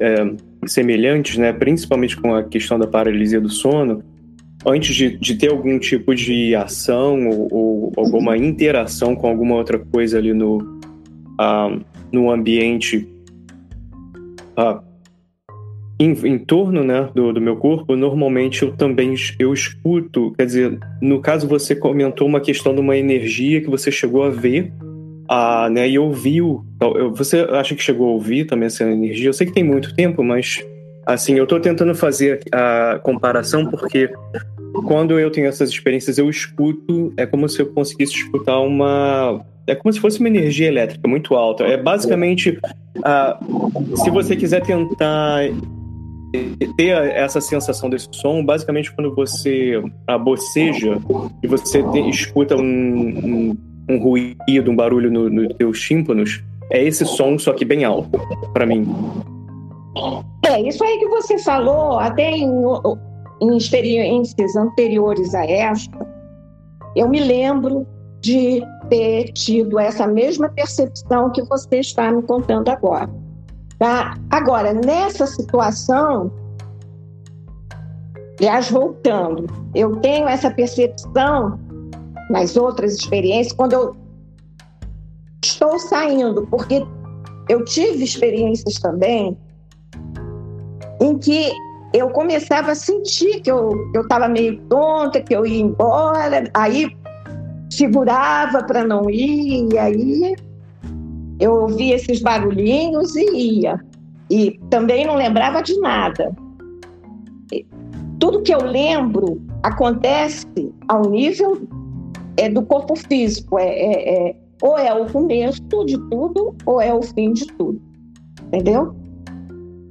é, 0.00 0.34
semelhantes, 0.66 1.38
né, 1.38 1.52
principalmente 1.52 2.16
com 2.16 2.34
a 2.34 2.42
questão 2.42 2.78
da 2.78 2.86
paralisia 2.86 3.40
do 3.40 3.48
sono, 3.48 4.02
antes 4.64 4.94
de, 4.94 5.16
de 5.16 5.34
ter 5.34 5.50
algum 5.50 5.78
tipo 5.78 6.14
de 6.14 6.54
ação 6.54 7.28
ou, 7.28 7.48
ou, 7.50 7.92
alguma 7.96 8.36
interação 8.36 9.14
com 9.14 9.26
alguma 9.26 9.56
outra 9.56 9.78
coisa 9.78 10.18
ali 10.18 10.32
no, 10.32 10.58
uh, 10.58 11.80
no 12.10 12.30
ambiente 12.30 13.08
uh, 14.56 14.80
em, 15.98 16.12
em, 16.26 16.38
torno 16.38 16.82
né, 16.82 17.08
do, 17.14 17.32
do 17.32 17.40
meu 17.40 17.56
corpo, 17.56 17.94
normalmente 17.94 18.62
eu 18.62 18.72
também 18.72 19.14
eu 19.38 19.52
escuto, 19.52 20.32
quer 20.32 20.46
dizer, 20.46 20.78
no 21.00 21.20
caso 21.20 21.46
você 21.46 21.76
comentou 21.76 22.26
uma 22.26 22.40
questão 22.40 22.74
de 22.74 22.80
uma 22.80 22.96
energia 22.96 23.60
que 23.60 23.70
você 23.70 23.90
chegou 23.90 24.24
a 24.24 24.30
ver 24.30 24.72
uh, 25.30 25.68
né, 25.70 25.88
e 25.88 25.98
ouviu, 25.98 26.64
você 27.14 27.40
acha 27.50 27.74
que 27.74 27.82
chegou 27.82 28.08
a 28.08 28.12
ouvir 28.12 28.46
também 28.46 28.66
essa 28.66 28.84
energia? 28.84 29.28
Eu 29.28 29.32
sei 29.32 29.46
que 29.46 29.52
tem 29.52 29.64
muito 29.64 29.94
tempo, 29.94 30.22
mas 30.24 30.64
Assim, 31.04 31.34
eu 31.34 31.44
estou 31.44 31.58
tentando 31.58 31.94
fazer 31.94 32.40
a 32.52 32.98
comparação 33.02 33.66
porque 33.66 34.10
quando 34.86 35.18
eu 35.18 35.30
tenho 35.30 35.46
essas 35.46 35.68
experiências, 35.68 36.18
eu 36.18 36.30
escuto, 36.30 37.12
é 37.16 37.26
como 37.26 37.48
se 37.48 37.60
eu 37.60 37.66
conseguisse 37.66 38.14
escutar 38.14 38.60
uma. 38.60 39.44
É 39.66 39.74
como 39.74 39.92
se 39.92 40.00
fosse 40.00 40.18
uma 40.18 40.28
energia 40.28 40.68
elétrica 40.68 41.06
muito 41.08 41.34
alta. 41.34 41.64
É 41.64 41.76
basicamente. 41.76 42.58
Uh, 42.98 43.96
se 43.96 44.10
você 44.10 44.36
quiser 44.36 44.62
tentar 44.62 45.42
ter 46.76 46.88
essa 46.88 47.40
sensação 47.40 47.90
desse 47.90 48.08
som, 48.12 48.44
basicamente 48.44 48.92
quando 48.92 49.14
você 49.14 49.76
uh, 49.76 50.18
boceja 50.18 50.98
e 51.42 51.46
você 51.46 51.82
te, 51.82 52.08
escuta 52.08 52.56
um, 52.56 52.62
um, 52.62 53.56
um, 53.88 53.98
ruído, 53.98 54.70
um 54.70 54.76
barulho 54.76 55.10
nos 55.10 55.30
no 55.30 55.48
teus 55.54 55.80
tímpanos, 55.80 56.42
é 56.70 56.82
esse 56.82 57.04
som, 57.04 57.38
só 57.38 57.52
que 57.52 57.64
bem 57.64 57.84
alto, 57.84 58.18
para 58.52 58.64
mim. 58.64 58.86
É, 60.52 60.60
isso 60.60 60.84
aí 60.84 60.98
que 60.98 61.08
você 61.08 61.38
falou, 61.38 61.98
até 61.98 62.30
em, 62.30 62.52
em 63.40 63.56
experiências 63.56 64.54
anteriores 64.54 65.34
a 65.34 65.46
esta, 65.46 66.06
eu 66.94 67.08
me 67.08 67.20
lembro 67.20 67.86
de 68.20 68.62
ter 68.90 69.32
tido 69.32 69.78
essa 69.78 70.06
mesma 70.06 70.50
percepção 70.50 71.30
que 71.30 71.42
você 71.44 71.80
está 71.80 72.12
me 72.12 72.22
contando 72.22 72.68
agora. 72.68 73.08
Tá? 73.78 74.14
Agora, 74.28 74.74
nessa 74.74 75.26
situação, 75.26 76.30
aliás, 78.38 78.70
voltando, 78.70 79.46
eu 79.74 79.96
tenho 79.96 80.28
essa 80.28 80.50
percepção 80.50 81.58
nas 82.28 82.58
outras 82.58 82.94
experiências, 82.96 83.54
quando 83.54 83.72
eu 83.72 83.96
estou 85.42 85.78
saindo, 85.78 86.46
porque 86.48 86.86
eu 87.48 87.64
tive 87.64 88.04
experiências 88.04 88.74
também 88.74 89.34
em 91.02 91.18
que 91.18 91.52
eu 91.92 92.08
começava 92.10 92.72
a 92.72 92.74
sentir 92.74 93.40
que 93.40 93.50
eu 93.50 93.90
estava 93.94 94.28
meio 94.28 94.58
tonta, 94.68 95.20
que 95.20 95.34
eu 95.34 95.44
ia 95.44 95.60
embora, 95.60 96.44
aí 96.54 96.96
segurava 97.68 98.62
para 98.62 98.84
não 98.84 99.10
ir, 99.10 99.68
e 99.72 99.78
aí 99.78 100.34
eu 101.40 101.52
ouvia 101.52 101.96
esses 101.96 102.22
barulhinhos 102.22 103.16
e 103.16 103.60
ia. 103.60 103.80
E 104.30 104.58
também 104.70 105.04
não 105.06 105.16
lembrava 105.16 105.60
de 105.62 105.78
nada. 105.80 106.32
Tudo 108.18 108.42
que 108.42 108.54
eu 108.54 108.62
lembro 108.64 109.42
acontece 109.62 110.46
ao 110.88 111.02
nível 111.10 111.60
é, 112.36 112.48
do 112.48 112.62
corpo 112.62 112.94
físico. 112.96 113.58
É, 113.58 113.68
é, 113.68 114.28
é, 114.30 114.36
ou 114.62 114.78
é 114.78 114.94
o 114.94 115.06
começo 115.06 115.60
de 115.84 115.98
tudo, 116.08 116.54
ou 116.64 116.80
é 116.80 116.94
o 116.94 117.02
fim 117.02 117.32
de 117.32 117.46
tudo. 117.48 117.80
Entendeu? 118.46 118.94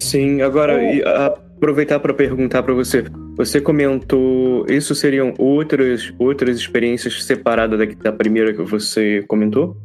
Sim, 0.01 0.41
agora 0.41 0.81
é. 0.81 1.01
aproveitar 1.25 1.99
para 1.99 2.13
perguntar 2.13 2.63
para 2.63 2.73
você. 2.73 3.05
Você 3.37 3.61
comentou, 3.61 4.65
isso 4.67 4.95
seriam 4.95 5.33
outras 5.37 6.13
outras 6.19 6.57
experiências 6.57 7.23
separadas 7.23 7.77
da, 7.77 7.85
da 7.85 8.11
primeira 8.11 8.53
que 8.53 8.63
você 8.63 9.23
comentou? 9.27 9.77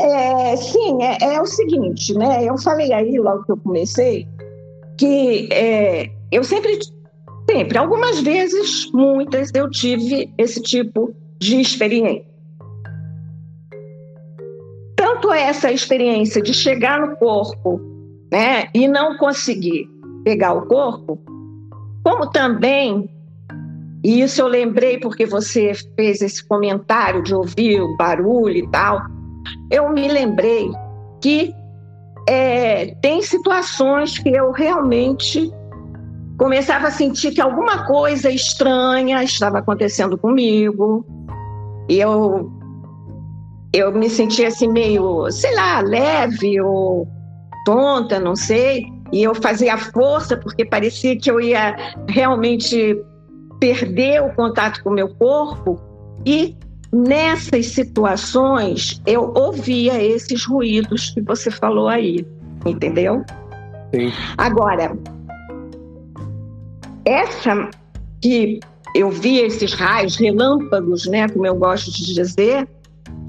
É, 0.00 0.56
sim, 0.56 1.02
é, 1.02 1.34
é, 1.34 1.40
o 1.40 1.46
seguinte, 1.46 2.14
né? 2.14 2.44
Eu 2.44 2.56
falei 2.58 2.92
aí 2.92 3.18
logo 3.18 3.44
que 3.44 3.52
eu 3.52 3.56
comecei 3.56 4.26
que 4.96 5.48
é, 5.52 6.10
eu 6.32 6.42
sempre, 6.42 6.78
sempre, 7.48 7.78
algumas 7.78 8.20
vezes, 8.20 8.90
muitas, 8.92 9.52
eu 9.54 9.70
tive 9.70 10.32
esse 10.38 10.60
tipo 10.60 11.14
de 11.38 11.60
experiência. 11.60 12.28
tanto 15.18 15.32
essa 15.32 15.70
experiência 15.70 16.40
de 16.40 16.54
chegar 16.54 17.00
no 17.00 17.16
corpo, 17.16 17.80
né, 18.30 18.68
e 18.74 18.86
não 18.86 19.16
conseguir 19.16 19.88
pegar 20.24 20.52
o 20.54 20.66
corpo, 20.66 21.18
como 22.04 22.30
também, 22.30 23.08
e 24.04 24.20
isso 24.20 24.40
eu 24.40 24.46
lembrei 24.46 24.98
porque 24.98 25.26
você 25.26 25.72
fez 25.96 26.22
esse 26.22 26.46
comentário 26.46 27.22
de 27.22 27.34
ouvir 27.34 27.80
o 27.80 27.96
barulho 27.96 28.56
e 28.56 28.68
tal, 28.70 29.00
eu 29.70 29.90
me 29.90 30.08
lembrei 30.08 30.70
que 31.20 31.54
é, 32.28 32.94
tem 33.00 33.22
situações 33.22 34.18
que 34.18 34.28
eu 34.28 34.52
realmente 34.52 35.50
começava 36.38 36.88
a 36.88 36.90
sentir 36.90 37.32
que 37.32 37.40
alguma 37.40 37.84
coisa 37.84 38.30
estranha 38.30 39.22
estava 39.24 39.58
acontecendo 39.58 40.16
comigo. 40.16 41.04
E 41.88 41.98
eu, 41.98 42.50
eu 43.72 43.92
me 43.92 44.08
sentia 44.08 44.48
assim 44.48 44.68
meio, 44.68 45.30
sei 45.30 45.54
lá, 45.54 45.80
leve 45.80 46.60
ou 46.60 47.08
tonta, 47.68 48.18
não 48.18 48.34
sei. 48.34 48.86
E 49.12 49.22
eu 49.22 49.34
fazia 49.34 49.76
força 49.76 50.38
porque 50.38 50.64
parecia 50.64 51.18
que 51.18 51.30
eu 51.30 51.38
ia 51.38 51.76
realmente 52.08 52.98
perder 53.60 54.22
o 54.22 54.34
contato 54.34 54.82
com 54.82 54.88
o 54.88 54.94
meu 54.94 55.08
corpo. 55.16 55.78
E 56.24 56.56
nessas 56.90 57.66
situações 57.66 59.02
eu 59.06 59.34
ouvia 59.36 60.02
esses 60.02 60.46
ruídos 60.46 61.10
que 61.10 61.20
você 61.20 61.50
falou 61.50 61.88
aí, 61.88 62.26
entendeu? 62.64 63.22
Sim. 63.94 64.10
Agora, 64.38 64.96
essa 67.04 67.68
que 68.22 68.60
eu 68.94 69.10
vi 69.10 69.40
esses 69.40 69.74
raios, 69.74 70.16
relâmpagos, 70.16 71.06
né, 71.06 71.28
como 71.28 71.46
eu 71.46 71.54
gosto 71.54 71.90
de 71.90 72.14
dizer, 72.14 72.66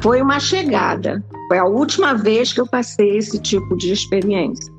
foi 0.02 0.22
uma 0.22 0.40
chegada. 0.40 1.24
Foi 1.48 1.58
a 1.58 1.66
última 1.66 2.14
vez 2.14 2.54
que 2.54 2.62
eu 2.62 2.68
passei 2.68 3.18
esse 3.18 3.40
tipo 3.40 3.76
de 3.78 3.92
experiência. 3.92 4.72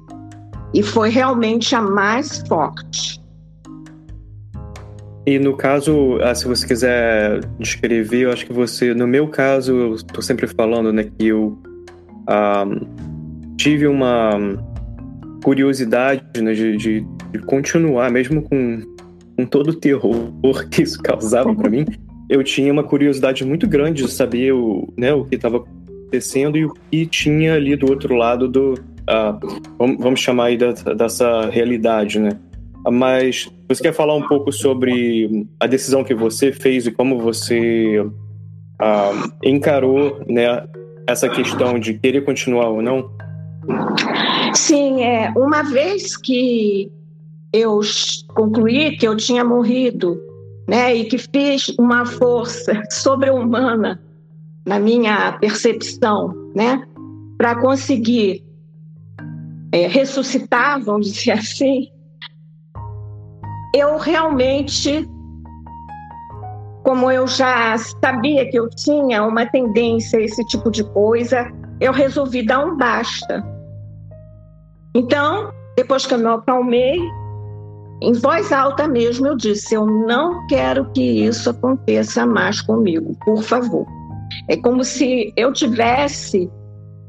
E 0.73 0.83
foi 0.83 1.11
realmente 1.11 1.75
a 1.75 1.83
mais 1.83 2.39
forte. 2.47 3.21
E 5.27 5.39
no 5.39 5.57
caso, 5.57 6.19
ah, 6.23 6.35
se 6.35 6.47
você 6.47 6.67
quiser 6.67 7.41
descrever, 7.59 8.23
eu 8.23 8.33
acho 8.33 8.47
que 8.47 8.53
você, 8.53 8.95
no 8.95 9.07
meu 9.07 9.29
caso, 9.29 9.73
eu 9.77 9.95
estou 9.95 10.23
sempre 10.23 10.47
falando, 10.47 10.93
né, 10.93 11.05
que 11.05 11.27
eu 11.27 11.59
ah, 12.27 12.65
tive 13.57 13.87
uma 13.87 14.31
curiosidade 15.45 16.23
né, 16.41 16.53
de, 16.53 16.77
de, 16.77 17.07
de, 17.33 17.39
continuar, 17.41 18.11
mesmo 18.11 18.43
com, 18.43 18.83
com 19.37 19.47
todo 19.47 19.71
o 19.71 19.75
terror 19.75 20.33
que 20.71 20.83
isso 20.83 21.01
causava 21.03 21.55
para 21.55 21.69
mim, 21.69 21.85
eu 22.31 22.45
tinha 22.45 22.73
uma 22.73 22.85
curiosidade 22.85 23.45
muito 23.45 23.67
grande 23.67 24.05
de 24.05 24.11
saber 24.11 24.53
o, 24.53 24.89
né, 24.97 25.13
o 25.13 25.25
que 25.25 25.35
estava 25.35 25.57
acontecendo 25.57 26.57
e 26.57 26.65
o 26.65 26.73
que 26.89 27.05
tinha 27.05 27.55
ali 27.55 27.75
do 27.75 27.91
outro 27.91 28.15
lado 28.15 28.47
do, 28.47 28.75
ah, 29.09 29.37
vamos, 29.77 30.21
chamar 30.21 30.45
aí 30.45 30.57
da, 30.57 30.71
dessa 30.95 31.51
realidade, 31.51 32.21
né? 32.21 32.31
Mas 32.89 33.51
você 33.69 33.83
quer 33.83 33.93
falar 33.93 34.15
um 34.15 34.27
pouco 34.27 34.53
sobre 34.53 35.49
a 35.59 35.67
decisão 35.67 36.05
que 36.05 36.15
você 36.15 36.53
fez 36.53 36.87
e 36.87 36.93
como 36.93 37.19
você 37.19 38.07
ah, 38.79 39.11
encarou 39.43 40.23
né, 40.29 40.65
essa 41.09 41.29
questão 41.29 41.81
de 41.81 41.95
querer 41.95 42.25
continuar 42.25 42.69
ou 42.69 42.81
não? 42.81 43.11
Sim, 44.55 45.03
é, 45.03 45.33
uma 45.37 45.63
vez 45.65 46.17
que 46.17 46.93
eu 47.53 47.81
concluí 48.29 48.97
que 48.97 49.07
eu 49.07 49.17
tinha 49.17 49.45
morrido, 49.45 50.30
né, 50.69 50.95
e 50.95 51.05
que 51.05 51.19
fiz 51.19 51.69
uma 51.79 52.07
força 52.07 52.83
sobre-humana 52.91 54.01
na 54.67 54.79
minha 54.79 55.33
percepção, 55.33 56.35
né, 56.55 56.83
para 57.37 57.57
conseguir 57.61 58.45
é, 59.73 59.87
ressuscitar, 59.87 60.81
vamos 60.83 61.13
dizer 61.13 61.33
assim, 61.33 61.89
eu 63.75 63.99
realmente, 63.99 65.09
como 66.83 67.11
eu 67.11 67.27
já 67.27 67.77
sabia 67.79 68.49
que 68.51 68.59
eu 68.59 68.69
tinha 68.69 69.23
uma 69.23 69.47
tendência 69.47 70.19
a 70.19 70.23
esse 70.23 70.45
tipo 70.47 70.71
de 70.71 70.85
coisa, 70.93 71.51
eu 71.81 71.93
resolvi 71.93 72.45
dar 72.45 72.65
um 72.65 72.77
basta. 72.77 73.45
Então, 74.95 75.53
depois 75.77 76.05
que 76.05 76.15
eu 76.15 76.19
me 76.19 76.27
acalmei, 76.27 76.99
em 78.03 78.13
voz 78.15 78.51
alta 78.51 78.89
mesmo, 78.89 79.27
eu 79.27 79.37
disse: 79.37 79.75
Eu 79.75 79.87
não 79.87 80.47
quero 80.47 80.91
que 80.93 81.03
isso 81.03 81.51
aconteça 81.51 82.25
mais 82.25 82.61
comigo, 82.61 83.15
por 83.25 83.43
favor. 83.43 83.87
É 84.49 84.57
como 84.57 84.85
se 84.85 85.33
eu 85.37 85.53
tivesse 85.53 86.51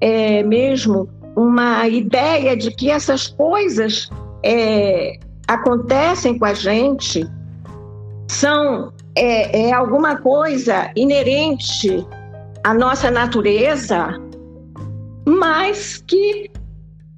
é, 0.01 0.43
mesmo 0.43 1.07
uma 1.35 1.87
ideia 1.87 2.57
de 2.57 2.71
que 2.71 2.89
essas 2.89 3.27
coisas 3.27 4.09
é, 4.43 5.17
acontecem 5.47 6.37
com 6.37 6.45
a 6.45 6.53
gente 6.53 7.25
são 8.27 8.91
é, 9.15 9.69
é 9.69 9.73
alguma 9.73 10.17
coisa 10.17 10.91
inerente 10.95 12.05
à 12.63 12.73
nossa 12.73 13.09
natureza, 13.11 14.19
mas 15.25 16.03
que 16.07 16.49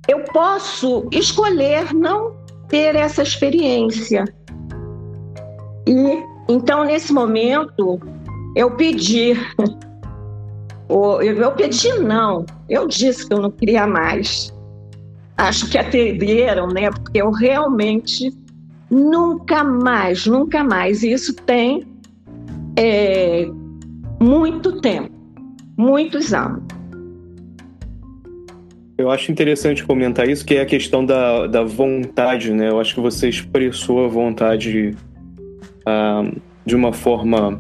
eu 0.08 0.24
posso 0.26 1.08
escolher 1.12 1.94
não 1.94 2.43
ter 2.74 2.96
essa 2.96 3.22
experiência. 3.22 4.26
E 5.88 6.24
então, 6.50 6.84
nesse 6.84 7.14
momento, 7.14 8.00
eu 8.56 8.72
pedi, 8.72 9.34
eu 10.90 11.52
pedi 11.52 11.94
não, 12.00 12.48
eu 12.68 12.88
disse 12.88 13.28
que 13.28 13.34
eu 13.36 13.40
não 13.40 13.52
queria 13.52 13.86
mais 13.86 14.52
acho 15.38 15.70
que 15.70 15.78
atenderam, 15.78 16.68
né? 16.68 16.90
Porque 16.90 17.22
eu 17.22 17.30
realmente 17.32 18.32
nunca 18.90 19.64
mais, 19.64 20.26
nunca 20.26 20.64
mais. 20.64 21.04
E 21.04 21.12
isso 21.12 21.36
tem 21.36 21.86
é, 22.76 23.48
muito 24.20 24.82
tempo, 24.82 25.12
muitos 25.78 26.34
anos. 26.34 26.64
Eu 28.98 29.10
acho 29.10 29.32
interessante 29.32 29.84
comentar 29.84 30.30
isso, 30.30 30.46
que 30.46 30.56
é 30.56 30.62
a 30.62 30.66
questão 30.66 31.04
da, 31.04 31.48
da 31.48 31.64
vontade, 31.64 32.54
né? 32.54 32.70
Eu 32.70 32.80
acho 32.80 32.94
que 32.94 33.02
você 33.02 33.28
expressou 33.28 34.06
a 34.06 34.08
vontade 34.08 34.96
uh, 35.88 36.42
de 36.66 36.76
uma 36.76 36.94
forma 36.94 37.60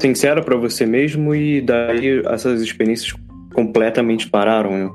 sincera 0.00 0.40
para 0.40 0.56
você 0.56 0.86
mesmo 0.86 1.34
e 1.34 1.60
daí 1.60 2.22
essas 2.26 2.62
experiências 2.62 3.12
completamente 3.52 4.28
pararam. 4.28 4.70
Né? 4.70 4.90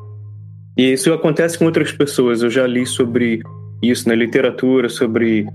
E 0.78 0.94
isso 0.94 1.12
acontece 1.12 1.60
com 1.60 1.66
outras 1.66 1.92
pessoas. 1.92 2.42
Eu 2.42 2.50
já 2.50 2.66
li 2.66 2.86
sobre 2.86 3.42
isso 3.82 4.08
na 4.08 4.16
literatura, 4.16 4.88
sobre 4.88 5.46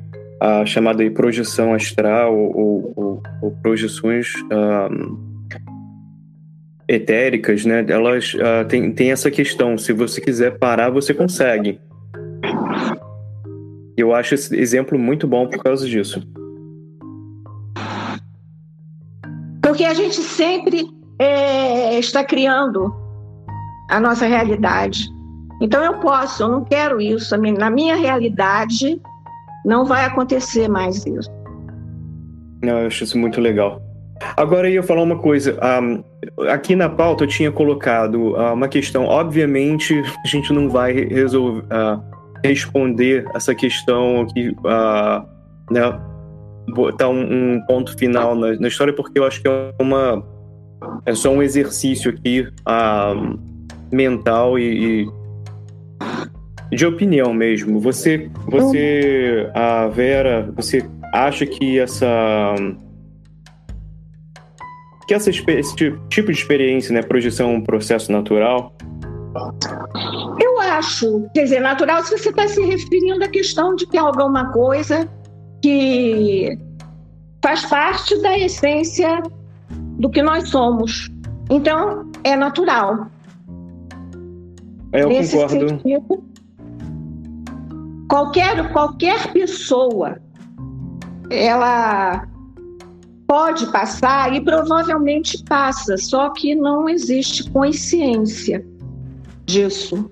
a 0.41 0.67
chamada 0.67 1.09
projeção 1.11 1.73
astral 1.73 2.37
ou, 2.37 2.93
ou, 2.95 3.23
ou 3.43 3.51
projeções 3.63 4.29
um, 4.53 5.28
etéricas, 6.89 7.65
né? 7.65 7.85
Elas 7.87 8.35
uh, 8.35 8.67
têm, 8.67 8.91
têm 8.93 9.13
essa 9.13 9.31
questão. 9.31 9.77
Se 9.77 9.93
você 9.93 10.21
quiser 10.21 10.59
parar, 10.59 10.91
você 10.91 11.13
consegue. 11.13 11.79
Eu 13.97 14.15
acho 14.15 14.35
esse 14.35 14.57
exemplo 14.57 14.99
muito 14.99 15.27
bom 15.27 15.47
por 15.47 15.63
causa 15.63 15.87
disso. 15.87 16.27
Porque 19.63 19.85
a 19.85 19.93
gente 19.93 20.17
sempre 20.17 20.87
é, 21.19 21.99
está 21.99 22.25
criando 22.25 22.95
a 23.91 24.01
nossa 24.01 24.27
realidade. 24.27 25.09
Então 25.61 25.85
eu 25.85 25.95
posso, 25.95 26.43
eu 26.43 26.49
não 26.49 26.65
quero 26.65 27.01
isso. 27.01 27.37
Na 27.37 27.69
minha 27.69 27.97
realidade, 27.97 29.01
não 29.65 29.85
vai 29.85 30.05
acontecer 30.05 30.69
mais 30.69 31.05
isso. 31.05 31.29
Não, 32.63 32.79
eu 32.81 32.87
acho 32.87 33.05
isso 33.05 33.19
muito 33.19 33.41
legal. 33.41 33.83
Agora 34.37 34.69
eu 34.69 34.75
ia 34.75 34.83
falar 34.83 35.03
uma 35.03 35.19
coisa. 35.19 35.59
Um, 35.81 36.03
aqui 36.49 36.75
na 36.75 36.89
pauta 36.89 37.25
eu 37.25 37.29
tinha 37.29 37.53
colocado 37.53 38.35
uh, 38.35 38.53
uma 38.53 38.69
questão. 38.69 39.05
Obviamente, 39.05 39.95
a 40.25 40.29
gente 40.29 40.53
não 40.53 40.69
vai 40.69 40.93
resolver, 40.93 41.63
uh, 41.65 42.03
responder 42.45 43.25
essa 43.35 43.55
questão 43.55 44.23
aqui, 44.23 44.49
uh, 44.49 45.27
né? 45.73 46.01
Botar 46.75 47.09
um, 47.09 47.55
um 47.55 47.61
ponto 47.67 47.97
final 47.97 48.35
na, 48.35 48.55
na, 48.59 48.69
história, 48.69 48.93
porque 48.93 49.19
eu 49.19 49.25
acho 49.25 49.41
que 49.41 49.49
é 49.49 49.73
uma. 49.81 50.23
É 51.07 51.15
só 51.15 51.31
um 51.31 51.43
exercício 51.43 52.11
aqui 52.11 52.47
mental 53.91 54.59
e, 54.59 55.09
e 56.71 56.77
de 56.77 56.87
opinião 56.87 57.33
mesmo. 57.33 57.81
Você, 57.81 58.31
você, 58.47 59.51
a 59.55 59.89
Vera, 59.89 60.53
você 60.55 60.85
acha 61.13 61.47
que 61.47 61.79
essa 61.79 62.55
que 65.09 65.15
essa 65.15 65.31
esse 65.31 65.75
tipo 66.11 66.31
de 66.31 66.39
experiência, 66.39 66.93
né, 66.93 67.03
projeção 67.03 67.51
é 67.51 67.57
um 67.57 67.63
processo 67.63 68.13
natural? 68.13 68.75
Eu 70.39 70.61
acho, 70.61 71.27
quer 71.35 71.45
dizer, 71.45 71.61
natural 71.61 72.03
se 72.05 72.17
você 72.17 72.29
está 72.29 72.47
se 72.47 72.61
referindo 72.61 73.25
à 73.25 73.29
questão 73.29 73.75
de 73.75 73.87
que 73.87 73.97
alguma 73.97 74.53
coisa 74.53 75.09
que 75.63 76.59
faz 77.43 77.65
parte 77.65 78.21
da 78.21 78.39
essência 78.39 79.23
do 79.71 80.11
que 80.11 80.23
nós 80.23 80.51
somos. 80.51 81.11
Então, 81.49 82.11
é 82.23 82.37
natural. 82.37 83.07
É, 84.93 85.05
eu 85.05 85.09
Nesse 85.09 85.37
concordo. 85.37 85.69
Sentido, 85.71 86.25
qualquer, 88.11 88.73
qualquer 88.73 89.33
pessoa, 89.33 90.19
ela 91.31 92.29
pode 93.29 93.71
passar 93.71 94.35
e 94.35 94.41
provavelmente 94.41 95.45
passa, 95.45 95.99
só 95.99 96.31
que 96.31 96.55
não 96.55 96.89
existe 96.89 97.49
consciência 97.51 98.65
disso. 99.45 100.11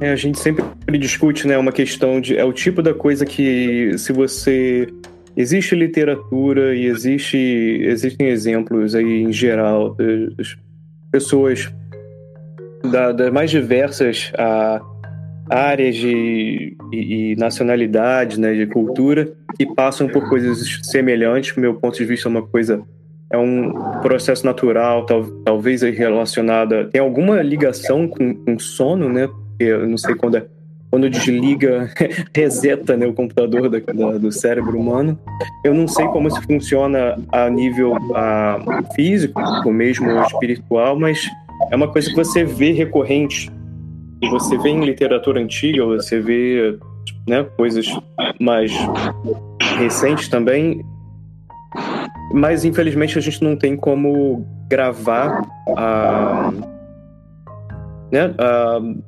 É, 0.00 0.10
a 0.10 0.16
gente 0.16 0.40
sempre 0.40 0.64
discute, 0.98 1.46
né, 1.46 1.56
uma 1.56 1.70
questão 1.70 2.20
de 2.20 2.36
é 2.36 2.44
o 2.44 2.52
tipo 2.52 2.82
da 2.82 2.92
coisa 2.92 3.24
que 3.24 3.96
se 3.96 4.12
você 4.12 4.88
existe 5.36 5.76
literatura 5.76 6.74
e 6.74 6.86
existe 6.86 7.36
existem 7.36 8.28
exemplos 8.28 8.94
aí 8.94 9.22
em 9.22 9.32
geral 9.32 9.94
das 10.36 10.56
pessoas 11.12 11.72
da, 12.90 13.12
das 13.12 13.32
mais 13.32 13.50
diversas 13.50 14.32
a, 14.36 14.80
áreas 15.50 15.96
de, 15.96 16.76
e, 16.92 17.32
e 17.32 17.36
nacionalidades, 17.36 18.38
né, 18.38 18.54
de 18.54 18.66
cultura 18.66 19.32
que 19.56 19.66
passam 19.74 20.08
por 20.08 20.28
coisas 20.28 20.80
semelhantes. 20.82 21.54
Do 21.54 21.60
meu 21.60 21.74
ponto 21.74 21.96
de 21.96 22.04
vista, 22.04 22.28
é 22.28 22.30
uma 22.30 22.42
coisa 22.46 22.82
é 23.32 23.38
um 23.38 23.72
processo 24.02 24.44
natural, 24.44 25.06
tal, 25.06 25.24
talvez 25.44 25.82
relacionada 25.82 26.86
tem 26.86 27.00
alguma 27.00 27.40
ligação 27.42 28.08
com, 28.08 28.34
com 28.34 28.58
sono, 28.58 29.08
né? 29.08 29.28
eu 29.56 29.86
não 29.86 29.96
sei 29.96 30.16
quando 30.16 30.36
é, 30.36 30.46
quando 30.90 31.08
desliga, 31.08 31.88
reseta 32.34 32.96
né, 32.96 33.06
o 33.06 33.14
computador 33.14 33.68
da, 33.70 33.78
da, 33.78 34.18
do 34.18 34.32
cérebro 34.32 34.76
humano. 34.76 35.16
Eu 35.64 35.72
não 35.72 35.86
sei 35.86 36.04
como 36.08 36.26
isso 36.26 36.42
funciona 36.42 37.16
a 37.30 37.48
nível 37.48 37.94
a, 38.14 38.82
físico, 38.96 39.40
ou 39.64 39.72
mesmo 39.72 40.10
espiritual, 40.22 40.98
mas 40.98 41.30
é 41.70 41.76
uma 41.76 41.86
coisa 41.86 42.10
que 42.10 42.16
você 42.16 42.42
vê 42.42 42.72
recorrente. 42.72 43.50
Você 44.28 44.58
vê 44.58 44.70
em 44.70 44.84
literatura 44.84 45.40
antiga, 45.40 45.84
você 45.84 46.20
vê 46.20 46.78
né, 47.26 47.44
coisas 47.56 47.86
mais 48.38 48.72
recentes 49.78 50.28
também. 50.28 50.84
Mas 52.32 52.64
infelizmente 52.64 53.18
a 53.18 53.20
gente 53.20 53.42
não 53.42 53.56
tem 53.56 53.76
como 53.76 54.46
gravar 54.68 55.42
a 55.76 56.52
né, 58.12 58.26
uh, 58.28 59.00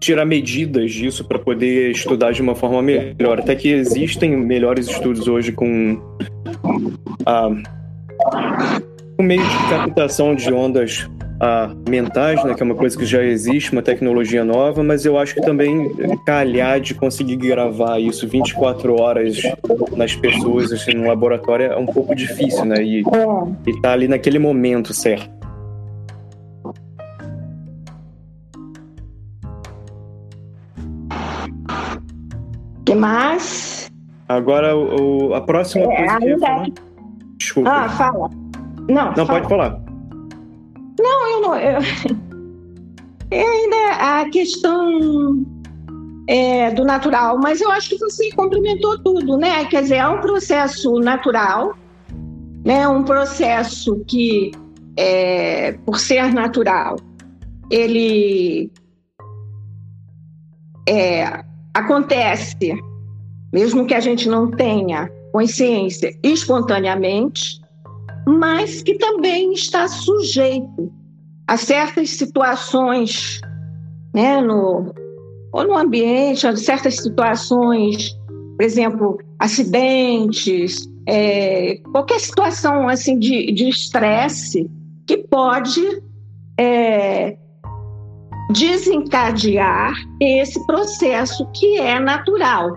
tirar 0.00 0.24
medidas 0.24 0.92
disso 0.92 1.24
para 1.24 1.38
poder 1.38 1.90
estudar 1.90 2.32
de 2.32 2.42
uma 2.42 2.54
forma 2.54 2.82
melhor. 2.82 3.40
Até 3.40 3.54
que 3.54 3.68
existem 3.68 4.36
melhores 4.36 4.88
estudos 4.88 5.26
hoje 5.26 5.52
com 5.52 5.94
uh, 5.94 7.62
um 9.18 9.22
meio 9.24 9.42
de 9.42 9.68
captação 9.68 10.34
de 10.34 10.52
ondas 10.52 11.08
uh, 11.38 11.90
mentais, 11.90 12.42
né, 12.44 12.54
que 12.54 12.62
é 12.62 12.66
uma 12.66 12.74
coisa 12.74 12.96
que 12.96 13.06
já 13.06 13.22
existe, 13.22 13.72
uma 13.72 13.82
tecnologia 13.82 14.44
nova, 14.44 14.82
mas 14.82 15.04
eu 15.04 15.18
acho 15.18 15.34
que 15.34 15.40
também 15.40 15.90
calhar 16.26 16.80
de 16.80 16.94
conseguir 16.94 17.36
gravar 17.36 17.98
isso 17.98 18.26
24 18.28 19.00
horas 19.00 19.40
nas 19.96 20.14
pessoas 20.14 20.72
assim, 20.72 20.94
no 20.94 21.06
laboratório 21.06 21.66
é 21.66 21.76
um 21.76 21.86
pouco 21.86 22.14
difícil, 22.14 22.64
né? 22.64 22.82
E, 22.82 23.02
e 23.66 23.80
tá 23.80 23.92
ali 23.92 24.08
naquele 24.08 24.38
momento 24.38 24.92
certo. 24.92 25.38
que 32.88 32.94
mais? 32.94 33.90
Agora, 34.26 34.74
o, 34.74 35.34
a 35.34 35.42
próxima 35.42 35.84
é, 35.92 35.96
coisa 35.96 36.18
que 36.18 36.38
falar... 36.38 36.66
Desculpa. 37.36 37.70
Ah, 37.70 37.88
fala. 37.90 38.30
Não, 38.88 39.06
não 39.08 39.26
fala. 39.26 39.26
pode 39.26 39.48
falar. 39.48 39.87
Eu... 41.54 41.78
É 43.30 43.42
ainda 43.42 44.20
a 44.20 44.30
questão 44.30 45.44
é, 46.26 46.70
do 46.70 46.82
natural, 46.82 47.38
mas 47.38 47.60
eu 47.60 47.70
acho 47.70 47.90
que 47.90 47.98
você 47.98 48.30
complementou 48.32 48.98
tudo, 49.02 49.36
né? 49.36 49.66
Quer 49.66 49.82
dizer, 49.82 49.96
é 49.96 50.08
um 50.08 50.20
processo 50.20 50.98
natural, 50.98 51.76
né? 52.64 52.88
Um 52.88 53.04
processo 53.04 54.02
que, 54.06 54.50
é, 54.96 55.72
por 55.84 55.98
ser 55.98 56.32
natural, 56.32 56.96
ele 57.70 58.72
é, 60.88 61.44
acontece, 61.74 62.74
mesmo 63.52 63.86
que 63.86 63.94
a 63.94 64.00
gente 64.00 64.26
não 64.26 64.50
tenha 64.50 65.10
consciência 65.32 66.18
espontaneamente, 66.22 67.60
mas 68.26 68.82
que 68.82 68.94
também 68.94 69.52
está 69.52 69.86
sujeito 69.86 70.97
a 71.48 71.56
certas 71.56 72.10
situações, 72.10 73.40
né, 74.14 74.40
no, 74.42 74.94
ou 75.50 75.66
no 75.66 75.76
ambiente, 75.76 76.46
a 76.46 76.54
certas 76.54 76.96
situações, 76.96 78.10
por 78.56 78.62
exemplo, 78.62 79.18
acidentes, 79.38 80.86
é, 81.06 81.76
qualquer 81.90 82.20
situação 82.20 82.86
assim 82.86 83.18
de 83.18 83.68
estresse 83.68 84.70
que 85.06 85.16
pode 85.16 86.02
é, 86.60 87.34
desencadear 88.52 89.94
esse 90.20 90.64
processo 90.66 91.50
que 91.52 91.78
é 91.78 91.98
natural. 91.98 92.76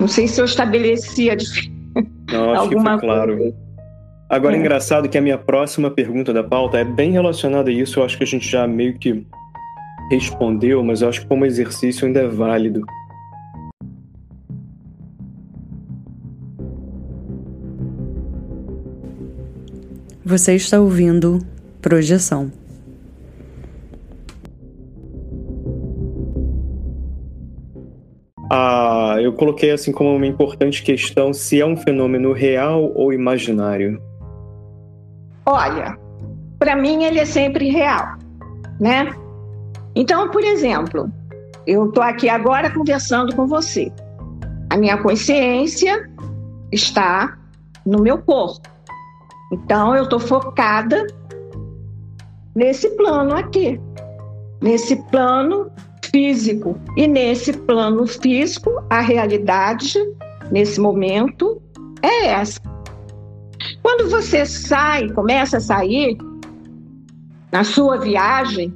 Não 0.00 0.08
sei 0.08 0.26
se 0.26 0.40
eu 0.40 0.44
estabeleci 0.44 1.30
a 1.30 1.36
Não, 2.32 2.52
acho 2.52 2.68
que 2.68 2.80
foi 2.80 2.98
claro. 2.98 3.36
Coisa. 3.36 3.65
Agora, 4.28 4.56
é. 4.56 4.58
engraçado 4.58 5.08
que 5.08 5.16
a 5.16 5.20
minha 5.20 5.38
próxima 5.38 5.90
pergunta 5.90 6.32
da 6.32 6.42
pauta 6.42 6.78
é 6.78 6.84
bem 6.84 7.12
relacionada 7.12 7.70
a 7.70 7.72
isso. 7.72 8.00
Eu 8.00 8.04
acho 8.04 8.18
que 8.18 8.24
a 8.24 8.26
gente 8.26 8.48
já 8.48 8.66
meio 8.66 8.98
que 8.98 9.24
respondeu, 10.10 10.82
mas 10.82 11.02
eu 11.02 11.08
acho 11.08 11.20
que 11.20 11.26
como 11.26 11.46
exercício 11.46 12.06
ainda 12.06 12.20
é 12.20 12.28
válido. 12.28 12.84
Você 20.24 20.54
está 20.54 20.80
ouvindo 20.80 21.38
Projeção. 21.80 22.50
Ah, 28.50 29.18
eu 29.20 29.32
coloquei 29.34 29.70
assim 29.70 29.92
como 29.92 30.16
uma 30.16 30.26
importante 30.26 30.82
questão 30.82 31.32
se 31.32 31.60
é 31.60 31.64
um 31.64 31.76
fenômeno 31.76 32.32
real 32.32 32.92
ou 32.96 33.12
imaginário. 33.12 34.02
Olha, 35.46 35.96
para 36.58 36.74
mim 36.74 37.04
ele 37.04 37.20
é 37.20 37.24
sempre 37.24 37.70
real, 37.70 38.18
né? 38.80 39.14
Então, 39.94 40.28
por 40.30 40.42
exemplo, 40.42 41.10
eu 41.66 41.88
estou 41.88 42.02
aqui 42.02 42.28
agora 42.28 42.70
conversando 42.70 43.34
com 43.34 43.46
você. 43.46 43.92
A 44.70 44.76
minha 44.76 45.00
consciência 45.00 46.10
está 46.72 47.38
no 47.84 48.02
meu 48.02 48.18
corpo. 48.18 48.68
Então, 49.52 49.94
eu 49.94 50.04
estou 50.04 50.18
focada 50.18 51.06
nesse 52.54 52.90
plano 52.96 53.34
aqui, 53.34 53.80
nesse 54.60 54.96
plano 55.10 55.70
físico. 56.10 56.78
E 56.96 57.06
nesse 57.06 57.52
plano 57.52 58.06
físico, 58.06 58.70
a 58.90 59.00
realidade, 59.00 59.98
nesse 60.50 60.80
momento, 60.80 61.62
é 62.02 62.26
essa. 62.26 62.60
Quando 63.82 64.10
você 64.10 64.44
sai, 64.46 65.08
começa 65.10 65.58
a 65.58 65.60
sair 65.60 66.16
na 67.52 67.64
sua 67.64 67.98
viagem, 67.98 68.74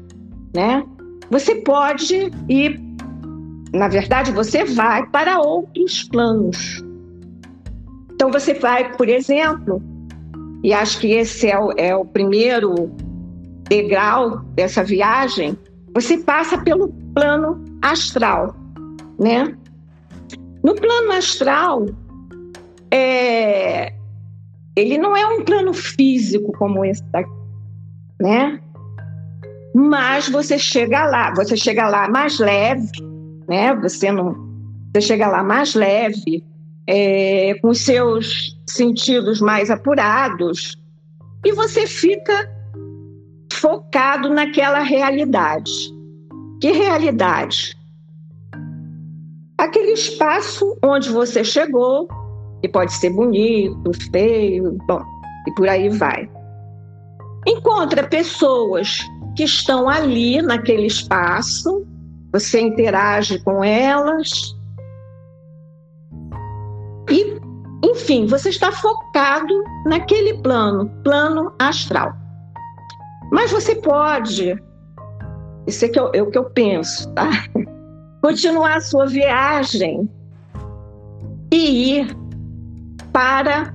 né? 0.55 0.85
Você 1.31 1.57
pode 1.57 2.31
ir, 2.49 2.81
na 3.73 3.89
verdade, 3.89 4.33
você 4.33 4.65
vai 4.65 5.07
para 5.07 5.41
outros 5.41 6.05
planos. 6.05 6.83
Então 8.13 8.31
você 8.31 8.55
vai, 8.55 8.93
por 8.97 9.09
exemplo, 9.09 9.83
e 10.63 10.73
acho 10.73 11.01
que 11.01 11.13
esse 11.13 11.49
é 11.49 11.59
o, 11.59 11.73
é 11.77 11.95
o 11.95 12.05
primeiro 12.05 12.91
degrau 13.69 14.39
dessa 14.55 14.83
viagem, 14.83 15.57
você 15.95 16.19
passa 16.19 16.59
pelo 16.59 16.89
plano 17.15 17.65
astral, 17.81 18.55
né? 19.19 19.57
No 20.63 20.75
plano 20.75 21.13
astral, 21.13 21.87
é, 22.91 23.95
ele 24.77 24.99
não 24.99 25.17
é 25.17 25.27
um 25.27 25.45
plano 25.45 25.73
físico 25.73 26.53
como 26.53 26.85
esse 26.85 27.03
daqui, 27.11 27.31
né? 28.21 28.61
Mas 29.75 30.29
você 30.29 30.59
chega 30.59 31.05
lá, 31.07 31.33
você 31.35 31.57
chega 31.57 31.89
lá 31.89 32.09
mais 32.09 32.39
leve, 32.39 32.91
né? 33.49 33.75
Você 33.77 34.11
não, 34.11 34.35
você 34.93 35.01
chega 35.01 35.29
lá 35.29 35.43
mais 35.43 35.75
leve, 35.75 36.45
é, 36.87 37.55
com 37.63 37.73
seus 37.73 38.57
sentidos 38.69 39.41
mais 39.41 39.71
apurados, 39.71 40.77
e 41.45 41.53
você 41.53 41.87
fica 41.87 42.49
focado 43.53 44.29
naquela 44.31 44.81
realidade. 44.81 45.71
Que 46.61 46.73
realidade? 46.73 47.77
Aquele 49.57 49.93
espaço 49.93 50.77
onde 50.83 51.11
você 51.11 51.45
chegou, 51.45 52.09
que 52.61 52.69
pode 52.69 52.93
ser 52.93 53.11
bonito, 53.11 53.91
feio, 54.13 54.77
bom, 54.87 55.03
e 55.47 55.55
por 55.55 55.69
aí 55.69 55.89
vai. 55.89 56.29
encontra 57.47 58.07
pessoas 58.07 58.99
que 59.37 59.45
estão 59.45 59.89
ali 59.89 60.43
naquele 60.43 60.87
espaço, 60.87 61.87
você 62.33 62.61
interage 62.61 63.39
com 63.43 63.65
elas. 63.65 64.55
E, 67.11 67.41
enfim, 67.85 68.27
você 68.27 68.51
está 68.51 68.71
focado 68.71 69.63
naquele 69.87 70.35
plano, 70.43 70.89
plano 71.03 71.53
astral. 71.59 72.13
Mas 73.33 73.51
você 73.51 73.77
pode, 73.77 74.57
isso 75.67 75.85
é, 75.85 75.89
que 75.89 75.99
eu, 75.99 76.11
é 76.13 76.23
o 76.23 76.31
que 76.31 76.39
eu 76.39 76.45
penso, 76.51 77.11
tá? 77.15 77.31
Continuar 78.21 78.77
a 78.77 78.81
sua 78.81 79.07
viagem 79.07 80.09
e 81.53 81.99
ir 81.99 82.20
para 83.13 83.75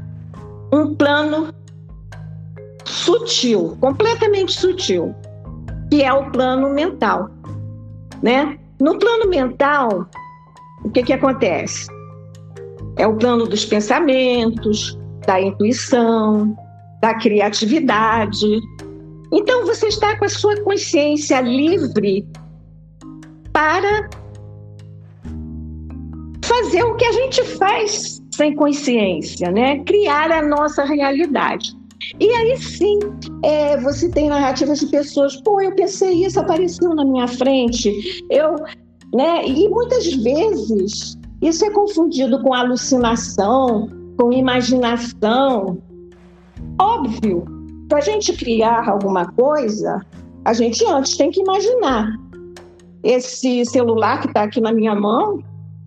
um 0.71 0.95
plano 0.95 1.53
sutil, 2.85 3.77
completamente 3.79 4.53
sutil, 4.53 5.15
que 5.89 6.03
é 6.03 6.13
o 6.13 6.29
plano 6.31 6.69
mental, 6.69 7.29
né? 8.21 8.57
No 8.79 8.97
plano 8.99 9.29
mental, 9.29 10.07
o 10.83 10.89
que 10.89 11.03
que 11.03 11.13
acontece? 11.13 11.87
É 12.97 13.07
o 13.07 13.15
plano 13.15 13.47
dos 13.47 13.65
pensamentos, 13.65 14.97
da 15.25 15.41
intuição, 15.41 16.55
da 17.01 17.13
criatividade. 17.15 18.61
Então 19.31 19.65
você 19.65 19.87
está 19.87 20.17
com 20.17 20.25
a 20.25 20.29
sua 20.29 20.59
consciência 20.61 21.41
livre 21.41 22.27
para 23.51 24.09
fazer 26.43 26.83
o 26.83 26.95
que 26.95 27.05
a 27.05 27.11
gente 27.11 27.43
faz 27.57 28.14
sem 28.35 28.53
consciência, 28.55 29.51
né? 29.51 29.79
Criar 29.83 30.31
a 30.31 30.41
nossa 30.41 30.83
realidade. 30.83 31.75
E 32.19 32.29
aí 32.29 32.57
sim, 32.57 32.99
é, 33.43 33.77
você 33.77 34.09
tem 34.09 34.29
narrativas 34.29 34.79
de 34.79 34.87
pessoas, 34.87 35.41
pô, 35.41 35.61
eu 35.61 35.73
pensei 35.75 36.25
isso, 36.25 36.39
apareceu 36.39 36.93
na 36.93 37.05
minha 37.05 37.27
frente, 37.27 38.23
eu, 38.29 38.55
né? 39.13 39.45
E 39.47 39.67
muitas 39.69 40.13
vezes 40.13 41.17
isso 41.41 41.65
é 41.65 41.69
confundido 41.69 42.41
com 42.43 42.53
alucinação, 42.53 43.89
com 44.17 44.31
imaginação. 44.31 45.77
Óbvio, 46.79 47.45
para 47.87 47.99
a 47.99 48.01
gente 48.01 48.33
criar 48.33 48.87
alguma 48.89 49.25
coisa, 49.31 50.05
a 50.43 50.53
gente 50.53 50.85
antes 50.85 51.17
tem 51.17 51.31
que 51.31 51.41
imaginar. 51.41 52.11
Esse 53.03 53.65
celular 53.65 54.21
que 54.21 54.27
está 54.27 54.43
aqui 54.43 54.59
na 54.59 54.71
minha 54.71 54.95
mão, 54.95 55.39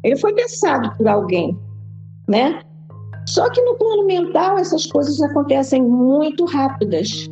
ele 0.02 0.16
foi 0.16 0.32
pensado 0.32 0.96
por 0.96 1.08
alguém, 1.08 1.58
né? 2.28 2.60
Só 3.26 3.48
que 3.50 3.60
no 3.62 3.74
plano 3.76 4.06
mental 4.06 4.58
essas 4.58 4.86
coisas 4.86 5.20
acontecem 5.22 5.82
muito 5.82 6.44
rápidas. 6.44 7.28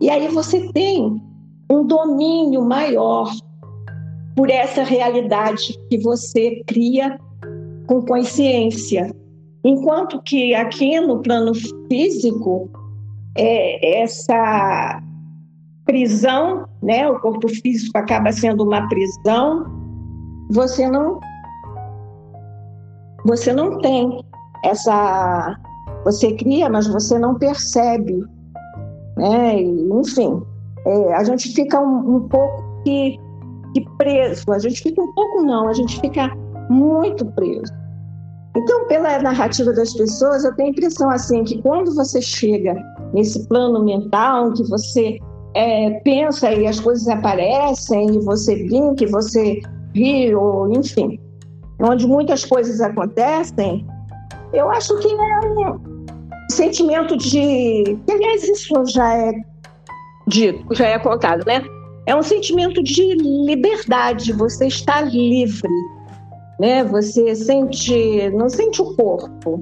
E 0.00 0.10
aí 0.10 0.28
você 0.28 0.70
tem 0.72 1.22
um 1.70 1.84
domínio 1.84 2.62
maior 2.62 3.30
por 4.36 4.50
essa 4.50 4.82
realidade 4.82 5.78
que 5.90 5.98
você 5.98 6.62
cria 6.66 7.18
com 7.86 8.02
consciência. 8.02 9.14
Enquanto 9.64 10.20
que 10.22 10.54
aqui 10.54 10.98
no 11.00 11.20
plano 11.20 11.52
físico, 11.88 12.70
é, 13.36 14.02
essa 14.02 15.00
prisão, 15.84 16.66
né, 16.82 17.08
o 17.08 17.20
corpo 17.20 17.48
físico 17.48 17.96
acaba 17.96 18.32
sendo 18.32 18.64
uma 18.64 18.88
prisão, 18.88 19.66
você 20.50 20.88
não 20.88 21.20
você 23.24 23.52
não 23.52 23.78
tem 23.78 24.24
essa 24.64 25.56
você 26.04 26.32
cria, 26.34 26.68
mas 26.68 26.86
você 26.88 27.18
não 27.18 27.36
percebe, 27.36 28.24
né? 29.16 29.62
enfim, 29.62 30.42
é, 30.84 31.14
a 31.14 31.22
gente 31.22 31.52
fica 31.54 31.80
um, 31.80 32.16
um 32.16 32.28
pouco 32.28 32.62
que, 32.84 33.18
que 33.74 33.86
preso. 33.98 34.50
A 34.50 34.58
gente 34.58 34.82
fica 34.82 35.00
um 35.00 35.12
pouco 35.12 35.42
não, 35.42 35.68
a 35.68 35.72
gente 35.72 36.00
fica 36.00 36.28
muito 36.68 37.24
preso. 37.32 37.72
Então, 38.56 38.86
pela 38.86 39.18
narrativa 39.20 39.72
das 39.72 39.94
pessoas, 39.94 40.44
eu 40.44 40.54
tenho 40.56 40.68
a 40.68 40.72
impressão 40.72 41.08
assim 41.08 41.42
que 41.44 41.62
quando 41.62 41.94
você 41.94 42.20
chega 42.20 42.74
nesse 43.14 43.46
plano 43.48 43.82
mental, 43.84 44.52
que 44.52 44.62
você 44.64 45.18
é, 45.54 45.90
pensa 46.00 46.52
e 46.52 46.66
as 46.66 46.78
coisas 46.78 47.08
aparecem, 47.08 48.14
e 48.14 48.18
você 48.20 48.56
brinca, 48.66 49.04
e 49.04 49.06
você 49.06 49.60
ri, 49.94 50.34
ou 50.34 50.70
enfim, 50.72 51.18
onde 51.82 52.06
muitas 52.06 52.44
coisas 52.44 52.80
acontecem, 52.80 53.86
eu 54.52 54.70
acho 54.70 54.96
que 54.98 55.08
é 55.08 55.40
um 55.46 55.80
sentimento 56.50 57.16
de. 57.16 57.98
Aliás, 58.08 58.44
isso 58.44 58.84
já 58.86 59.14
é 59.14 59.32
dito, 60.26 60.74
já 60.74 60.86
é 60.86 60.98
contado, 60.98 61.44
né? 61.46 61.62
É 62.06 62.14
um 62.14 62.22
sentimento 62.22 62.82
de 62.82 63.14
liberdade, 63.14 64.32
você 64.32 64.66
está 64.66 65.00
livre, 65.02 65.70
né? 66.60 66.84
Você 66.84 67.34
sente, 67.34 68.30
não 68.30 68.48
sente 68.48 68.82
o 68.82 68.94
corpo, 68.96 69.60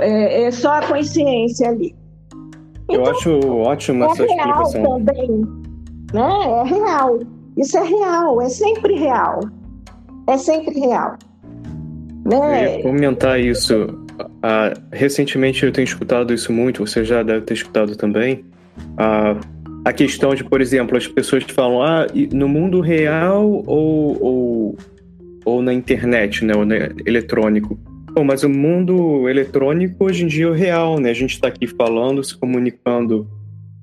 é, 0.00 0.44
é 0.44 0.50
só 0.50 0.74
a 0.74 0.86
consciência 0.86 1.68
ali. 1.68 1.94
Então, 2.88 3.04
Eu 3.04 3.10
acho 3.10 3.38
ótima 3.58 4.06
é 4.06 4.10
essa 4.10 4.24
real 4.24 4.62
explicação. 4.62 4.82
também, 4.82 5.40
né? 6.12 6.60
É 6.60 6.62
real. 6.64 7.18
Isso 7.56 7.76
é 7.76 7.82
real, 7.82 8.40
é 8.40 8.48
sempre 8.48 8.94
real. 8.94 9.40
É 10.28 10.36
sempre 10.38 10.78
real. 10.78 11.16
Né? 12.28 12.66
Eu 12.66 12.76
ia 12.76 12.82
comentar 12.82 13.40
isso. 13.40 13.98
Ah, 14.42 14.74
recentemente 14.92 15.64
eu 15.64 15.72
tenho 15.72 15.84
escutado 15.84 16.34
isso 16.34 16.52
muito, 16.52 16.86
você 16.86 17.04
já 17.04 17.22
deve 17.22 17.42
ter 17.42 17.54
escutado 17.54 17.96
também. 17.96 18.44
Ah, 18.96 19.36
a 19.84 19.92
questão 19.92 20.34
de, 20.34 20.44
por 20.44 20.60
exemplo, 20.60 20.96
as 20.96 21.06
pessoas 21.06 21.44
falam, 21.44 21.82
ah, 21.82 22.06
no 22.32 22.48
mundo 22.48 22.80
real 22.80 23.64
ou, 23.66 24.22
ou, 24.22 24.78
ou 25.44 25.62
na 25.62 25.72
internet, 25.72 26.44
né, 26.44 26.54
ou 26.54 26.66
no 26.66 26.74
eletrônico. 27.06 27.78
Bom, 28.12 28.24
mas 28.24 28.42
o 28.42 28.48
mundo 28.48 29.28
eletrônico 29.28 30.04
hoje 30.04 30.24
em 30.24 30.26
dia 30.26 30.46
é 30.46 30.48
o 30.48 30.52
real, 30.52 30.98
né? 30.98 31.10
A 31.10 31.14
gente 31.14 31.34
está 31.34 31.48
aqui 31.48 31.66
falando, 31.66 32.22
se 32.24 32.36
comunicando. 32.36 33.28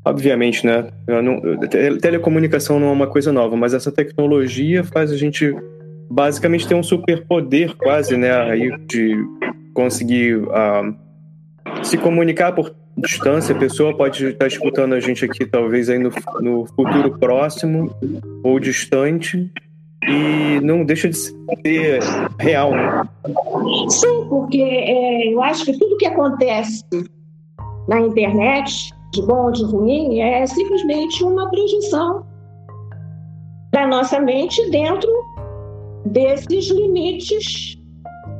Obviamente, 0.04 0.66
né? 0.66 0.90
Não, 1.08 1.98
telecomunicação 2.00 2.80
não 2.80 2.90
é 2.90 2.92
uma 2.92 3.08
coisa 3.08 3.32
nova, 3.32 3.56
mas 3.56 3.74
essa 3.74 3.92
tecnologia 3.92 4.84
faz 4.84 5.12
a 5.12 5.18
gente 5.18 5.56
basicamente 6.10 6.68
tem 6.68 6.78
um 6.78 6.84
superpoder 6.84 7.76
quase, 7.76 8.18
né, 8.18 8.32
aí 8.32 8.78
de 8.88 9.16
conseguir 9.74 10.38
uh, 10.38 10.96
se 11.84 11.98
comunicar 11.98 12.52
por 12.54 12.74
distância. 12.98 13.56
A 13.56 13.60
pessoa 13.60 13.96
pode 13.96 14.26
estar 14.26 14.48
escutando 14.48 14.94
a 14.94 15.00
gente 15.00 15.26
aqui, 15.26 15.46
talvez 15.46 15.90
aí 15.90 16.00
no, 16.00 16.12
no 16.40 16.66
futuro 16.66 17.18
próximo 17.20 17.94
ou 18.44 18.60
distante, 18.60 19.52
e 20.08 20.60
não 20.62 20.86
deixa 20.86 21.10
de 21.10 21.18
ser 21.18 22.00
real. 22.40 22.72
Né? 22.72 23.04
Sim, 23.90 24.28
porque 24.30 24.62
é, 24.62 25.34
eu 25.34 25.42
acho 25.42 25.66
que 25.66 25.78
tudo 25.78 25.98
que 25.98 26.06
acontece 26.06 26.84
na 27.88 28.00
internet, 28.00 28.94
de 29.12 29.22
bom 29.24 29.46
ou 29.46 29.52
de 29.52 29.64
ruim, 29.64 30.20
é 30.20 30.46
simplesmente 30.46 31.24
uma 31.24 31.50
projeção 31.50 32.26
da 33.72 33.86
nossa 33.88 34.20
mente 34.20 34.70
dentro 34.70 35.10
desses 36.06 36.70
limites, 36.70 37.78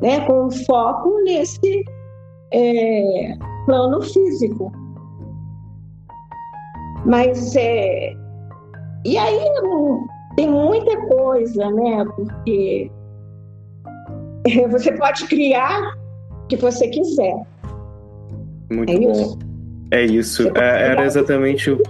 né, 0.02 0.26
com 0.26 0.50
foco 0.52 1.22
nesse 1.24 1.84
é, 2.52 3.38
plano 3.66 4.02
físico. 4.02 4.72
Mas 7.06 7.56
é, 7.56 8.16
e 9.06 9.18
aí 9.18 9.40
tem 10.36 10.50
muita 10.50 10.98
coisa, 11.08 11.70
né? 11.70 12.06
Porque 12.16 12.92
você 14.70 14.92
pode 14.94 15.28
criar 15.28 15.96
o 16.44 16.48
que 16.48 16.58
você 16.58 16.88
quiser. 16.88 17.36
Muito 18.72 18.92
é 18.92 19.00
bom. 19.00 19.12
Isso? 19.12 19.40
É 19.92 20.06
isso. 20.06 20.58
É, 20.58 20.92
era 20.92 21.06
exatamente 21.06 21.70
o. 21.70 21.82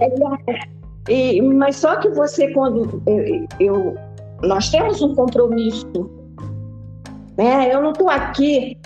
E, 1.07 1.41
mas 1.41 1.77
só 1.77 1.95
que 1.97 2.09
você, 2.09 2.51
quando 2.51 3.01
eu, 3.07 3.47
eu 3.59 3.95
nós 4.41 4.69
temos 4.69 5.01
um 5.01 5.15
compromisso. 5.15 6.09
Né? 7.37 7.73
Eu 7.73 7.81
não 7.81 7.91
estou 7.91 8.09
aqui 8.09 8.77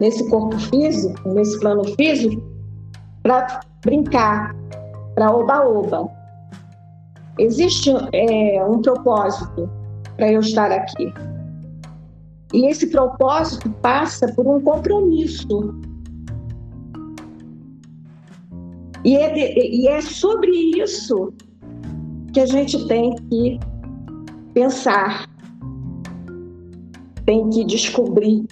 nesse 0.00 0.28
corpo 0.28 0.58
físico, 0.58 1.28
nesse 1.28 1.58
plano 1.60 1.84
físico, 1.94 2.42
para 3.22 3.60
brincar, 3.84 4.54
para 5.14 5.34
oba-oba. 5.34 6.08
Existe 7.38 7.90
é, 8.12 8.64
um 8.64 8.80
propósito 8.80 9.70
para 10.16 10.32
eu 10.32 10.40
estar 10.40 10.70
aqui. 10.70 11.12
E 12.52 12.66
esse 12.66 12.88
propósito 12.88 13.70
passa 13.82 14.28
por 14.34 14.46
um 14.46 14.60
compromisso. 14.60 15.74
E 19.04 19.16
é, 19.16 19.32
de, 19.32 19.76
e 19.76 19.88
é 19.88 20.00
sobre 20.00 20.50
isso 20.50 21.32
que 22.32 22.40
a 22.40 22.46
gente 22.46 22.86
tem 22.86 23.14
que 23.14 23.58
pensar, 24.54 25.28
tem 27.24 27.48
que 27.50 27.64
descobrir 27.64 28.46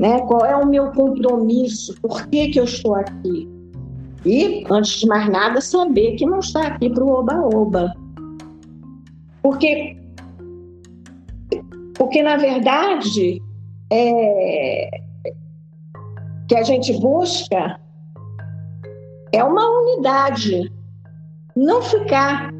né? 0.00 0.18
qual 0.22 0.46
é 0.46 0.56
o 0.56 0.66
meu 0.66 0.90
compromisso, 0.92 1.94
por 2.00 2.26
que, 2.28 2.48
que 2.48 2.58
eu 2.58 2.64
estou 2.64 2.94
aqui. 2.94 3.46
E, 4.24 4.64
antes 4.70 5.00
de 5.00 5.06
mais 5.06 5.28
nada, 5.28 5.60
saber 5.60 6.16
que 6.16 6.24
não 6.24 6.38
está 6.38 6.68
aqui 6.68 6.88
para 6.88 7.04
o 7.04 7.10
oba-oba. 7.10 7.94
Porque, 9.42 9.96
porque, 11.94 12.22
na 12.22 12.38
verdade, 12.38 13.42
é, 13.90 15.02
que 16.48 16.56
a 16.56 16.62
gente 16.62 16.98
busca 16.98 17.78
é 19.32 19.44
uma 19.44 19.68
unidade. 19.82 20.72
Não 21.54 21.82
ficar 21.82 22.50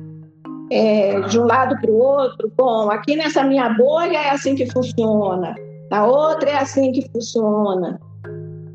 é, 0.71 1.21
de 1.23 1.39
um 1.39 1.45
lado 1.45 1.79
para 1.81 1.91
o 1.91 1.99
outro, 1.99 2.53
bom, 2.57 2.91
aqui 2.91 3.17
nessa 3.17 3.43
minha 3.43 3.75
bolha 3.75 4.17
é 4.17 4.31
assim 4.31 4.55
que 4.55 4.71
funciona, 4.71 5.55
na 5.91 6.07
outra 6.07 6.51
é 6.51 6.59
assim 6.59 6.93
que 6.93 7.09
funciona. 7.11 8.01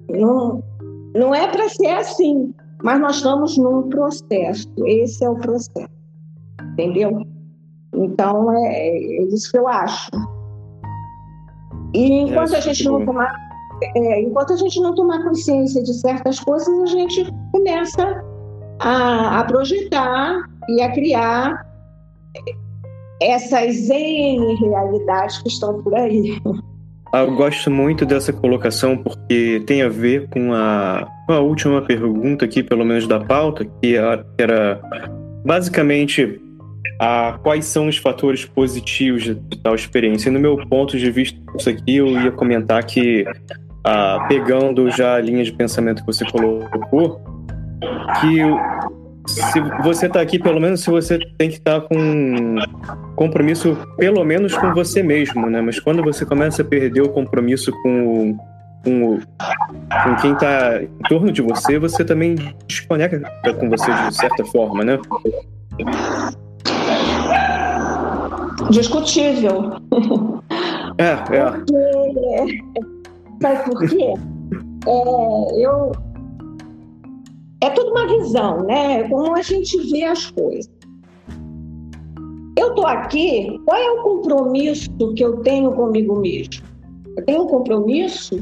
Não, 0.10 0.62
não 1.16 1.34
é 1.34 1.48
para 1.48 1.70
ser 1.70 1.88
assim, 1.88 2.54
mas 2.84 3.00
nós 3.00 3.16
estamos 3.18 3.58
num 3.58 3.90
processo, 3.90 4.68
esse 4.86 5.24
é 5.24 5.30
o 5.30 5.36
processo, 5.36 5.90
entendeu? 6.74 7.26
Então 7.94 8.52
é, 8.52 8.90
é 8.90 9.24
isso 9.24 9.52
que 9.52 9.58
eu 9.58 9.68
acho. 9.68 10.10
E 11.94 12.12
enquanto 12.12 12.54
é, 12.54 12.58
a 12.58 12.60
gente 12.60 12.84
não 12.84 13.06
tomar, 13.06 13.34
é, 13.96 14.22
enquanto 14.22 14.52
a 14.52 14.58
gente 14.58 14.82
não 14.82 14.94
tomar 14.94 15.24
consciência 15.24 15.82
de 15.82 15.94
certas 15.94 16.42
coisas, 16.42 16.68
a 16.68 16.86
gente 16.88 17.34
começa 17.54 18.22
a, 18.80 19.40
a 19.40 19.44
projetar 19.46 20.38
e 20.68 20.82
a 20.82 20.92
criar 20.92 21.66
essas 23.22 23.90
N 23.90 24.56
realidades 24.56 25.38
que 25.40 25.48
estão 25.48 25.82
por 25.82 25.96
aí. 25.96 26.40
Eu 27.14 27.34
gosto 27.36 27.72
muito 27.72 28.06
dessa 28.06 28.34
colocação 28.34 28.98
porque 28.98 29.64
tem 29.66 29.82
a 29.82 29.88
ver 29.88 30.28
com 30.30 30.54
a, 30.54 31.08
com 31.26 31.34
a 31.34 31.40
última 31.40 31.82
pergunta 31.82 32.44
aqui, 32.44 32.62
pelo 32.62 32.84
menos 32.84 33.08
da 33.08 33.20
pauta, 33.20 33.66
que 33.82 33.96
era 33.96 34.82
basicamente 35.46 36.42
a, 37.00 37.40
quais 37.42 37.66
são 37.66 37.88
os 37.88 37.98
fatores 37.98 38.44
positivos 38.44 39.24
de 39.24 39.36
tal 39.64 39.76
experiência. 39.76 40.30
E 40.30 40.32
no 40.32 40.40
meu 40.40 40.58
ponto 40.68 40.98
de 40.98 41.10
vista, 41.10 41.40
isso 41.58 41.70
aqui 41.70 41.98
eu 41.98 42.08
ia 42.08 42.32
comentar 42.32 42.84
que, 42.84 43.24
pegando 44.28 44.90
já 44.92 45.16
a 45.16 45.22
linha 45.22 45.44
de 45.44 45.54
pensamento 45.54 46.02
que 46.02 46.08
você 46.08 46.26
colocou, 46.26 47.22
que 48.20 48.42
se 49.28 49.60
você 49.84 50.08
está 50.08 50.22
aqui, 50.22 50.38
pelo 50.40 50.60
menos 50.60 50.82
se 50.82 50.90
você 50.90 51.20
tem 51.38 51.50
que 51.50 51.58
estar 51.58 51.82
tá 51.82 51.88
com 51.88 52.56
compromisso, 53.16 53.78
pelo 53.98 54.24
menos 54.24 54.56
com 54.56 54.74
você 54.74 55.02
mesmo, 55.02 55.50
né? 55.50 55.62
Mas 55.62 55.80
quando 55.80 56.04
você 56.04 56.26
começa 56.26 56.62
a 56.62 56.66
perder 56.66 57.02
o 57.02 57.10
compromisso 57.10 57.72
com, 57.82 58.38
com, 58.84 59.20
com 59.20 60.16
quem 60.22 60.34
está 60.34 60.82
em 60.82 61.04
torno 61.10 61.32
de 61.32 61.42
você, 61.42 61.80
você 61.80 62.04
também 62.04 62.36
desconecta 62.68 63.54
com 63.60 63.70
você 63.70 63.92
de 63.92 64.16
certa 64.16 64.46
forma, 64.46 64.84
né? 64.84 65.00
Discutível. 68.70 69.74
É, 70.98 71.12
é. 71.36 71.52
Porque, 71.52 72.64
sabe 73.42 73.64
por 73.70 73.80
quê? 73.88 74.14
É, 74.88 75.66
eu 75.66 75.92
é 77.66 77.70
tudo 77.72 77.92
uma 77.92 78.08
visão, 78.08 78.64
né? 78.64 79.00
É 79.00 79.10
como 79.10 79.36
a 79.36 79.42
gente 79.42 79.76
vê 79.92 80.04
as 80.04 80.30
coisas. 80.32 80.70
Eu 82.58 82.70
estou 82.70 82.86
aqui, 82.86 83.60
qual 83.66 83.78
é 83.78 83.92
o 83.92 84.04
compromisso 84.04 84.90
que 85.16 85.24
eu 85.24 85.38
tenho 85.38 85.72
comigo 85.74 86.20
mesmo? 86.20 86.64
Eu 87.18 87.26
tenho 87.26 87.44
um 87.44 87.48
compromisso 87.48 88.38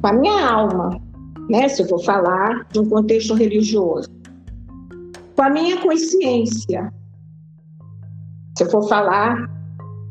com 0.00 0.08
a 0.08 0.12
minha 0.12 0.50
alma, 0.50 1.00
né? 1.48 1.68
Se 1.68 1.82
eu 1.82 1.86
vou 1.86 2.00
falar 2.00 2.66
de 2.72 2.80
um 2.80 2.88
contexto 2.88 3.34
religioso, 3.34 4.10
com 5.36 5.42
a 5.42 5.50
minha 5.50 5.80
consciência. 5.80 6.92
Se 8.58 8.64
eu 8.64 8.70
for 8.70 8.88
falar 8.88 9.48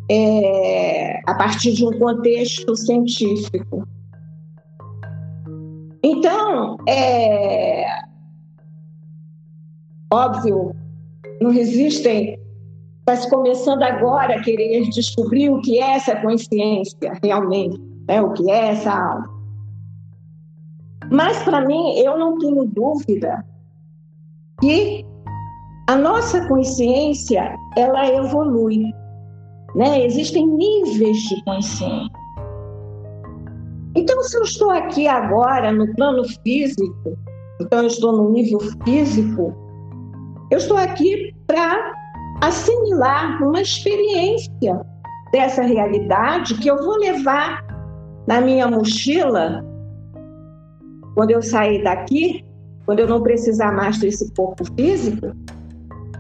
é, 0.10 1.20
a 1.28 1.36
partir 1.36 1.74
de 1.74 1.86
um 1.86 2.00
contexto 2.00 2.76
científico. 2.76 3.86
Então, 6.04 6.78
é, 6.88 8.02
Óbvio, 10.14 10.76
não 11.42 11.52
resistem, 11.52 12.38
está 13.00 13.16
se 13.16 13.30
começando 13.30 13.82
agora 13.82 14.36
a 14.36 14.42
querer 14.42 14.90
descobrir 14.90 15.50
o 15.50 15.62
que 15.62 15.80
é 15.80 15.96
essa 15.96 16.18
consciência 16.18 17.18
realmente, 17.24 17.80
né? 18.10 18.22
o 18.22 18.34
que 18.34 18.52
é 18.52 18.72
essa 18.72 18.92
alma. 18.92 19.30
Mas, 21.10 21.42
para 21.44 21.66
mim, 21.66 21.98
eu 21.98 22.18
não 22.18 22.38
tenho 22.38 22.66
dúvida 22.66 23.46
que 24.60 25.06
a 25.88 25.96
nossa 25.96 26.46
consciência 26.48 27.56
ela 27.78 28.08
evolui. 28.08 28.94
Né? 29.76 30.06
Existem 30.06 30.46
níveis 30.46 31.18
de 31.18 31.44
consciência. 31.46 32.12
Então, 33.96 34.22
se 34.24 34.38
eu 34.38 34.44
estou 34.44 34.72
aqui 34.72 35.08
agora 35.08 35.72
no 35.72 35.94
plano 35.96 36.24
físico, 36.44 37.18
então 37.62 37.80
eu 37.80 37.88
estou 37.88 38.12
no 38.14 38.30
nível 38.32 38.60
físico, 38.86 39.54
eu 40.52 40.58
estou 40.58 40.76
aqui 40.76 41.34
para 41.48 41.94
assimilar 42.42 43.42
uma 43.42 43.62
experiência 43.62 44.82
dessa 45.32 45.62
realidade 45.62 46.56
que 46.56 46.68
eu 46.68 46.78
vou 46.78 46.98
levar 46.98 47.66
na 48.28 48.42
minha 48.42 48.68
mochila 48.68 49.66
quando 51.16 51.32
eu 51.32 51.42
sair 51.42 51.84
daqui, 51.84 52.44
quando 52.86 53.00
eu 53.00 53.08
não 53.08 53.22
precisar 53.22 53.72
mais 53.72 53.98
desse 53.98 54.30
corpo 54.34 54.66
físico, 54.76 55.34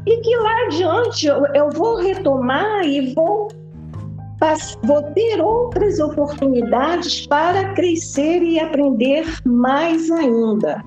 e 0.06 0.17
que 0.22 0.36
lá 0.38 0.65
adiante 0.65 1.28
eu, 1.28 1.46
eu 1.54 1.70
vou 1.70 1.98
retomar 1.98 2.86
e 2.86 3.13
vou, 3.13 3.50
vou 4.84 5.04
ter 5.13 5.41
outras 5.41 6.00
oportunidades 6.00 7.28
para 7.28 7.74
crescer 7.74 8.41
e 8.41 8.60
aprender 8.60 9.26
mais 9.46 10.10
ainda. 10.10 10.84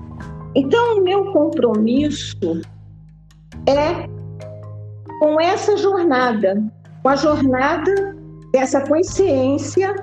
Então, 0.55 0.97
o 0.97 1.01
meu 1.01 1.31
compromisso 1.31 2.61
é 3.67 4.07
com 5.19 5.39
essa 5.39 5.77
jornada, 5.77 6.63
com 7.01 7.09
a 7.09 7.15
jornada 7.15 8.15
dessa 8.51 8.81
consciência 8.81 9.95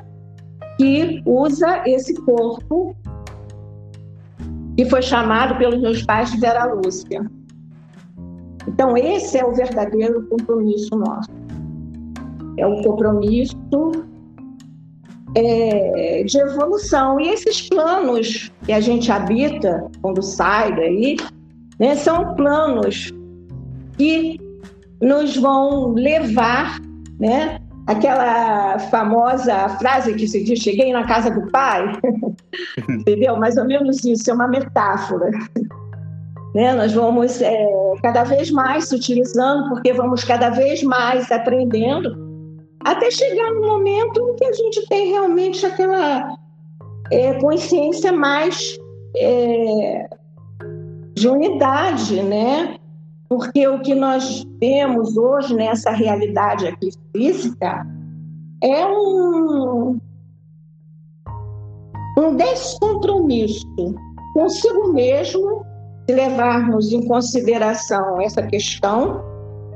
que 0.79 1.22
usa 1.25 1.83
esse 1.87 2.14
corpo 2.22 2.96
que 4.77 4.85
foi 4.87 5.03
chamado 5.03 5.57
pelos 5.59 5.81
meus 5.81 6.03
pais 6.03 6.31
de 6.33 6.40
Vera 6.40 6.64
Lúcia. 6.64 7.31
Então, 8.66 8.96
esse 8.96 9.38
é 9.38 9.44
o 9.44 9.53
verdadeiro 9.53 10.27
compromisso 10.29 10.96
nosso. 10.96 11.29
É 12.57 12.66
o 12.66 12.83
compromisso 12.83 13.57
é, 15.35 16.25
de 16.25 16.38
evolução. 16.38 17.20
E 17.20 17.29
esses 17.29 17.68
planos 17.68 18.51
que 18.64 18.72
a 18.72 18.81
gente 18.81 19.11
habita 19.11 19.90
quando 20.01 20.22
sai 20.22 20.75
daí, 20.75 21.16
né, 21.79 21.94
são 21.96 22.35
planos 22.35 23.12
que 24.02 24.40
nos 25.00 25.36
vão 25.36 25.92
levar, 25.92 26.80
né? 27.20 27.60
Aquela 27.86 28.78
famosa 28.78 29.68
frase 29.80 30.14
que 30.14 30.26
se 30.26 30.42
diz: 30.42 30.58
cheguei 30.58 30.92
na 30.92 31.06
casa 31.06 31.30
do 31.30 31.48
pai, 31.50 31.92
entendeu? 32.90 33.36
Mais 33.36 33.56
ou 33.56 33.64
menos 33.64 34.04
isso, 34.04 34.28
é 34.28 34.34
uma 34.34 34.48
metáfora. 34.48 35.30
Né? 36.54 36.72
Nós 36.74 36.92
vamos 36.92 37.40
é, 37.40 37.66
cada 38.02 38.24
vez 38.24 38.50
mais 38.50 38.88
se 38.88 38.96
utilizando, 38.96 39.68
porque 39.68 39.92
vamos 39.92 40.24
cada 40.24 40.50
vez 40.50 40.82
mais 40.82 41.30
aprendendo, 41.30 42.14
até 42.84 43.10
chegar 43.10 43.52
no 43.52 43.62
momento 43.62 44.20
em 44.20 44.36
que 44.36 44.44
a 44.44 44.52
gente 44.52 44.86
tem 44.88 45.10
realmente 45.12 45.64
aquela 45.64 46.36
é, 47.10 47.34
consciência 47.34 48.12
mais 48.12 48.78
é, 49.16 50.08
de 51.14 51.29
unidade, 51.29 52.22
né? 52.22 52.77
Porque 53.33 53.66
o 53.66 53.80
que 53.80 53.94
nós 53.94 54.46
vemos 54.60 55.16
hoje 55.16 55.54
nessa 55.54 55.90
realidade 55.90 56.66
aqui 56.66 56.90
física 57.16 57.87
é 58.62 58.87
um, 58.87 59.98
um 62.18 62.37
descompromisso 62.37 63.66
consigo 64.35 64.92
mesmo, 64.92 65.64
se 66.06 66.14
levarmos 66.14 66.92
em 66.92 67.08
consideração 67.08 68.20
essa 68.20 68.42
questão 68.42 69.24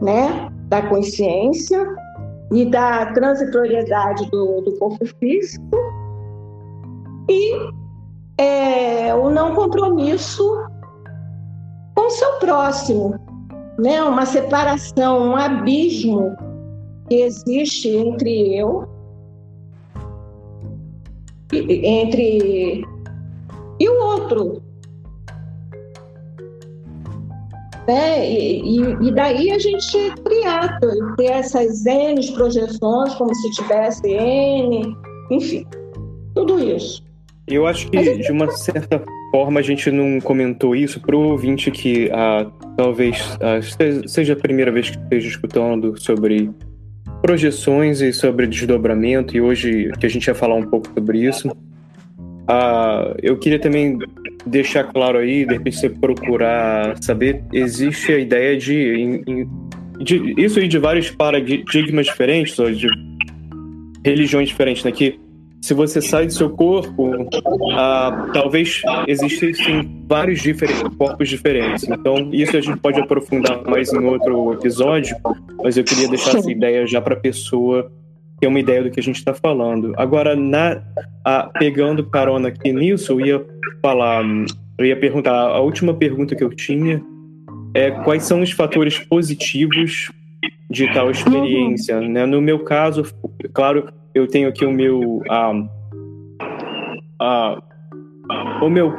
né, 0.03 0.53
da 0.69 0.83
consciência 0.91 1.83
e 2.53 2.67
da 2.67 3.07
transitoriedade 3.15 4.31
do, 4.31 4.61
do 4.61 4.79
corpo 4.79 5.07
físico 5.19 5.79
e 7.27 7.71
é, 8.37 9.15
o 9.15 9.31
não 9.31 9.55
compromisso 9.55 10.45
com 11.95 12.07
o 12.07 12.11
seu 12.11 12.33
próximo, 12.39 13.26
né, 13.79 14.03
uma 14.03 14.27
separação, 14.27 15.31
um 15.31 15.37
abismo 15.37 16.37
que 17.09 17.17
existe 17.17 17.89
entre 17.89 18.57
eu, 18.57 18.89
entre 21.53 22.85
e 23.79 23.89
o 23.89 24.05
outro. 24.05 24.63
né? 27.87 28.29
E, 28.29 28.63
e, 28.63 29.09
e, 29.09 29.13
daí 29.13 29.51
a 29.53 29.59
gente 29.59 30.11
criar, 30.25 30.79
ter 31.17 31.27
essas 31.27 31.87
N 31.87 32.31
projeções, 32.33 33.15
como 33.15 33.35
se 33.35 33.51
tivesse 33.53 34.09
N, 34.09 34.97
enfim, 35.31 35.65
tudo 36.35 36.59
isso. 36.59 37.06
Eu 37.49 37.67
acho 37.67 37.89
que, 37.89 38.19
de 38.19 38.33
uma 38.33 38.51
certa 38.51 39.03
forma, 39.31 39.61
a 39.61 39.63
gente 39.63 39.91
não 39.91 40.21
comentou 40.21 40.75
isso 40.75 41.01
para 41.01 41.15
o 41.15 41.31
ouvinte 41.31 41.71
que 41.71 42.11
ah, 42.13 42.51
talvez 42.77 43.39
ah, 43.41 43.61
seja 44.07 44.33
a 44.33 44.37
primeira 44.37 44.73
vez 44.73 44.91
que 44.91 44.99
esteja 44.99 45.29
escutando 45.29 45.97
sobre 46.01 46.51
projeções 47.23 48.01
e 48.01 48.13
sobre 48.13 48.47
desdobramento, 48.47 49.37
e 49.37 49.41
hoje 49.41 49.91
que 49.99 50.07
a 50.07 50.09
gente 50.09 50.27
vai 50.27 50.35
falar 50.35 50.57
um 50.57 50.65
pouco 50.65 50.89
sobre 50.93 51.25
isso. 51.25 51.57
Ah, 52.49 53.15
eu 53.23 53.37
queria 53.39 53.61
também 53.61 53.97
deixar 54.45 54.85
claro 54.85 55.19
aí, 55.19 55.45
de 55.47 55.53
repente 55.53 55.77
você 55.77 55.89
procurar 55.89 56.97
saber, 57.01 57.45
existe 57.53 58.13
a 58.13 58.19
ideia 58.19 58.57
de, 58.57 59.19
de 60.01 60.35
isso 60.37 60.59
aí 60.59 60.67
de 60.67 60.79
vários 60.79 61.11
paradigmas 61.11 62.07
diferentes, 62.07 62.59
ou 62.59 62.73
de 62.73 62.89
religiões 64.05 64.49
diferentes, 64.49 64.83
né? 64.85 64.91
Que 64.91 65.19
se 65.61 65.75
você 65.75 66.01
sai 66.01 66.27
do 66.27 66.33
seu 66.33 66.51
corpo, 66.51 67.29
ah, 67.73 68.31
talvez 68.33 68.83
existissem 69.07 70.05
vários 70.09 70.41
diferentes, 70.41 70.83
corpos 70.97 71.29
diferentes. 71.29 71.85
Então, 71.89 72.31
isso 72.33 72.57
a 72.57 72.61
gente 72.61 72.79
pode 72.79 73.01
aprofundar 73.01 73.63
mais 73.65 73.93
em 73.93 74.05
outro 74.05 74.53
episódio, 74.53 75.17
mas 75.63 75.77
eu 75.77 75.85
queria 75.85 76.09
deixar 76.09 76.39
essa 76.39 76.51
ideia 76.51 76.87
já 76.87 77.01
para 77.01 77.15
a 77.15 77.21
pessoa 77.21 77.91
ter 78.39 78.47
uma 78.47 78.61
ideia 78.61 78.83
do 78.83 78.91
que 78.91 79.01
a 79.01 79.03
gente 79.03 79.17
está 79.17 79.35
falando. 79.35 79.93
Agora, 79.97 80.37
na, 80.37 80.83
a, 81.25 81.51
pegando 81.59 82.05
carona 82.05 82.49
aqui 82.49 82.73
nisso, 82.73 83.13
eu 83.13 83.27
ia 83.27 83.47
falar, 83.83 84.25
eu 84.79 84.85
ia 84.85 84.97
perguntar, 84.97 85.33
a 85.33 85.61
última 85.61 85.95
pergunta 85.95 86.37
que 86.37 86.45
eu 86.45 86.51
tinha 86.51 87.03
é 87.75 87.91
quais 87.91 88.25
são 88.25 88.41
os 88.43 88.51
fatores 88.53 88.99
positivos 88.99 90.11
de 90.71 90.93
tal 90.93 91.11
experiência, 91.11 92.01
né? 92.01 92.27
No 92.27 92.41
meu 92.41 92.61
caso, 92.61 93.05
claro, 93.53 93.89
eu 94.17 94.27
tenho 94.27 94.49
aqui 94.49 94.65
o 94.65 94.73
meu, 94.73 95.23
ah, 95.29 95.53
ah, 97.21 97.59
o 98.63 98.71
meu 98.71 98.91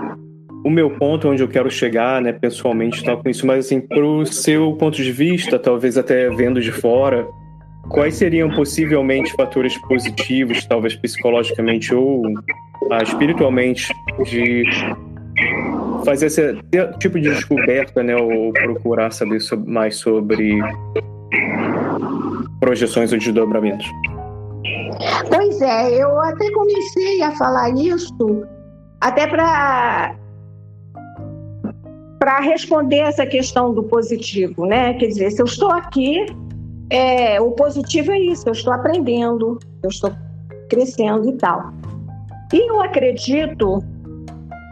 o 0.63 0.69
meu 0.69 0.89
ponto 0.89 1.29
onde 1.29 1.41
eu 1.41 1.47
quero 1.47 1.71
chegar, 1.71 2.21
né, 2.21 2.33
pessoalmente, 2.33 3.03
tal 3.03 3.17
com 3.17 3.29
isso, 3.29 3.47
mas 3.47 3.65
assim, 3.65 3.79
pro 3.79 4.25
seu 4.25 4.73
ponto 4.73 4.97
de 4.97 5.11
vista, 5.11 5.57
talvez 5.57 5.97
até 5.97 6.29
vendo 6.29 6.59
de 6.59 6.71
fora, 6.71 7.25
quais 7.89 8.15
seriam 8.15 8.49
possivelmente 8.49 9.31
fatores 9.33 9.77
positivos, 9.83 10.65
talvez 10.65 10.95
psicologicamente 10.95 11.95
ou 11.95 12.21
ah, 12.91 13.01
espiritualmente, 13.01 13.87
de 14.25 14.65
fazer 16.03 16.25
esse 16.25 16.57
tipo 16.99 17.19
de 17.19 17.29
descoberta, 17.29 18.03
né, 18.03 18.15
ou 18.17 18.51
procurar 18.51 19.11
saber 19.11 19.39
mais 19.65 19.95
sobre 19.95 20.59
projeções 22.59 23.13
ou 23.13 23.19
desdobramentos? 23.19 23.87
Pois 25.29 25.61
é, 25.61 26.01
eu 26.01 26.19
até 26.21 26.51
comecei 26.51 27.21
a 27.21 27.31
falar 27.35 27.69
isso 27.71 28.45
até 29.01 29.27
para 29.27 30.15
para 32.19 32.39
responder 32.39 32.97
essa 32.97 33.25
questão 33.25 33.73
do 33.73 33.83
positivo, 33.83 34.65
né? 34.65 34.95
Quer 34.95 35.07
dizer, 35.07 35.31
se 35.31 35.41
eu 35.41 35.45
estou 35.45 35.71
aqui, 35.71 36.25
é, 36.89 37.39
o 37.39 37.51
positivo 37.51 38.11
é 38.11 38.19
isso, 38.19 38.49
eu 38.49 38.53
estou 38.53 38.73
aprendendo, 38.73 39.59
eu 39.83 39.89
estou 39.89 40.11
crescendo 40.67 41.29
e 41.29 41.33
tal. 41.33 41.71
E 42.51 42.69
eu 42.69 42.81
acredito, 42.81 43.83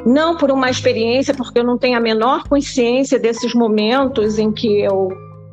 não 0.05 0.35
por 0.37 0.49
uma 0.51 0.69
experiência, 0.69 1.33
porque 1.33 1.59
eu 1.59 1.63
não 1.63 1.77
tenho 1.77 1.97
a 1.97 2.01
menor 2.01 2.47
consciência 2.47 3.19
desses 3.19 3.53
momentos 3.53 4.39
em 4.39 4.51
que 4.51 4.81
eu 4.81 5.09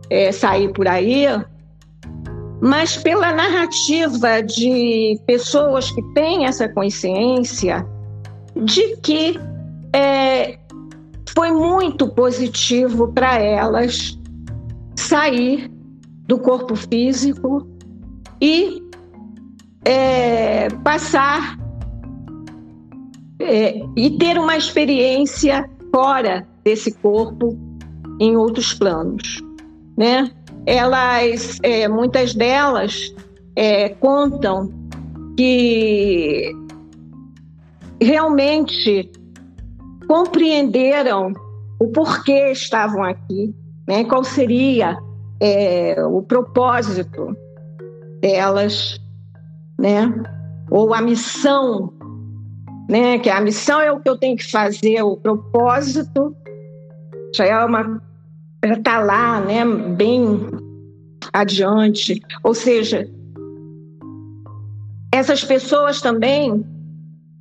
é, 0.08 0.32
saí 0.32 0.72
por 0.72 0.88
aí, 0.88 1.26
mas 2.62 2.96
pela 2.96 3.32
narrativa 3.32 4.40
de 4.40 5.20
pessoas 5.26 5.90
que 5.90 6.00
têm 6.14 6.46
essa 6.46 6.68
consciência 6.68 7.84
de 8.54 8.96
que 8.98 9.36
é, 9.92 10.60
foi 11.34 11.50
muito 11.50 12.06
positivo 12.08 13.12
para 13.12 13.36
elas 13.36 14.16
sair 14.94 15.68
do 16.28 16.38
corpo 16.38 16.76
físico 16.76 17.66
e 18.40 18.80
é, 19.84 20.68
passar 20.84 21.58
é, 23.40 23.82
e 23.96 24.10
ter 24.18 24.38
uma 24.38 24.56
experiência 24.56 25.68
fora 25.92 26.46
desse 26.62 26.92
corpo 26.92 27.58
em 28.20 28.36
outros 28.36 28.72
planos, 28.72 29.42
né? 29.98 30.30
Elas, 30.66 31.58
é, 31.62 31.88
muitas 31.88 32.34
delas 32.34 33.14
é, 33.56 33.88
contam 33.90 34.70
que 35.36 36.52
realmente 38.00 39.10
compreenderam 40.06 41.32
o 41.80 41.88
porquê 41.88 42.50
estavam 42.52 43.02
aqui, 43.02 43.54
né? 43.88 44.04
qual 44.04 44.22
seria 44.22 44.98
é, 45.40 45.96
o 46.04 46.22
propósito 46.22 47.36
delas, 48.20 49.00
né? 49.80 50.12
ou 50.70 50.94
a 50.94 51.00
missão, 51.00 51.92
né? 52.88 53.18
que 53.18 53.30
a 53.30 53.40
missão 53.40 53.80
é 53.80 53.90
o 53.90 54.00
que 54.00 54.08
eu 54.08 54.16
tenho 54.16 54.36
que 54.36 54.50
fazer, 54.50 55.02
o 55.02 55.16
propósito 55.16 56.36
já 57.34 57.46
é 57.46 57.64
uma 57.64 58.00
para 58.62 58.74
estar 58.74 58.98
tá 58.98 59.04
lá, 59.04 59.40
né, 59.40 59.64
bem 59.64 60.40
adiante. 61.32 62.22
Ou 62.44 62.54
seja, 62.54 63.10
essas 65.12 65.44
pessoas 65.44 66.00
também 66.00 66.64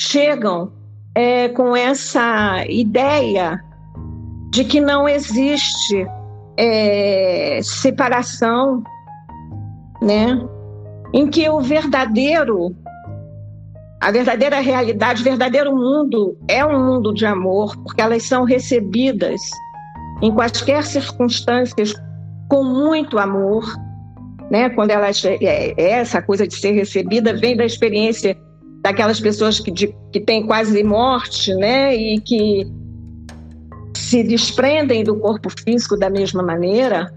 chegam 0.02 0.74
é, 1.14 1.48
com 1.50 1.76
essa 1.76 2.66
ideia 2.68 3.64
de 4.50 4.66
que 4.66 4.82
não 4.82 5.08
existe 5.08 6.08
é, 6.58 7.60
separação, 7.62 8.84
né? 10.02 10.44
Em 11.14 11.30
que 11.30 11.48
o 11.48 11.62
verdadeiro, 11.62 12.76
a 14.02 14.12
verdadeira 14.12 14.60
realidade, 14.60 15.22
o 15.22 15.24
verdadeiro 15.24 15.76
mundo 15.76 16.36
é 16.48 16.66
um 16.66 16.84
mundo 16.84 17.14
de 17.14 17.28
amor, 17.28 17.78
porque 17.84 18.02
elas 18.02 18.24
são 18.24 18.44
recebidas 18.44 19.40
em 20.22 20.32
quaisquer 20.32 20.84
circunstâncias, 20.84 21.94
com 22.48 22.64
muito 22.64 23.18
amor, 23.18 23.64
né? 24.52 24.70
Quando 24.70 24.92
ela 24.92 25.08
é, 25.08 25.14
é, 25.42 25.92
essa 25.92 26.22
coisa 26.22 26.48
de 26.48 26.56
ser 26.56 26.72
recebida 26.72 27.34
vem 27.34 27.56
da 27.56 27.66
experiência 27.66 28.38
daquelas 28.82 29.20
pessoas 29.20 29.60
que, 29.60 29.72
de, 29.72 29.96
que 30.12 30.20
têm 30.20 30.46
quase 30.46 30.84
morte, 30.84 31.54
né? 31.56 31.96
E 31.96 32.20
que 32.20 32.68
se 33.96 34.24
desprendem 34.24 35.04
do 35.04 35.18
corpo 35.18 35.50
físico 35.50 35.98
da 35.98 36.10
mesma 36.10 36.44
maneira. 36.44 37.12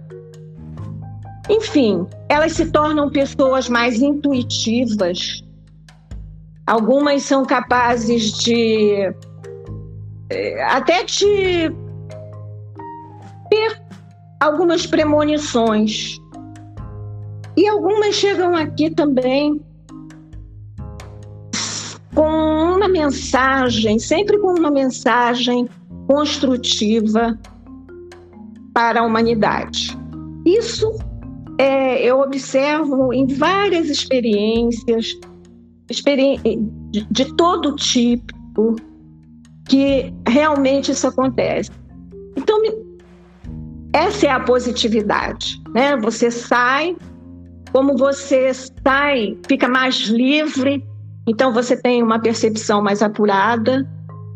Enfim, 1.50 2.06
elas 2.28 2.52
se 2.52 2.70
tornam 2.70 3.10
pessoas 3.10 3.68
mais 3.68 4.00
intuitivas. 4.00 5.42
Algumas 6.66 7.22
são 7.22 7.44
capazes 7.44 8.32
de 8.38 9.12
eh, 10.30 10.64
até 10.64 11.04
de 11.04 11.70
ter 13.54 13.80
algumas 14.40 14.84
premonições. 14.84 16.18
E 17.56 17.68
algumas 17.68 18.16
chegam 18.16 18.56
aqui 18.56 18.90
também 18.90 19.60
com 22.14 22.76
uma 22.76 22.88
mensagem, 22.88 23.98
sempre 23.98 24.38
com 24.38 24.58
uma 24.58 24.70
mensagem 24.70 25.68
construtiva 26.08 27.38
para 28.72 29.00
a 29.00 29.04
humanidade. 29.04 29.96
Isso 30.44 30.92
é, 31.58 32.04
eu 32.04 32.20
observo 32.20 33.12
em 33.12 33.26
várias 33.26 33.88
experiências, 33.88 35.18
experi 35.88 36.38
de, 36.90 37.06
de 37.08 37.36
todo 37.36 37.76
tipo, 37.76 38.76
que 39.68 40.12
realmente 40.28 40.90
isso 40.90 41.06
acontece. 41.06 41.70
Então, 42.36 42.60
me, 42.60 42.83
essa 43.94 44.26
é 44.26 44.30
a 44.30 44.40
positividade, 44.40 45.62
né? 45.72 45.96
Você 45.98 46.28
sai, 46.28 46.96
como 47.72 47.96
você 47.96 48.52
sai, 48.52 49.38
fica 49.46 49.68
mais 49.68 49.94
livre, 50.08 50.84
então 51.28 51.52
você 51.52 51.76
tem 51.76 52.02
uma 52.02 52.18
percepção 52.18 52.82
mais 52.82 53.02
apurada, 53.02 53.88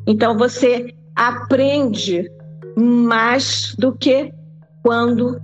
então 0.07 0.39
você 0.39 0.95
aprende 1.17 2.31
mais 2.79 3.75
do 3.77 3.93
que 3.93 4.33
quando 4.85 5.37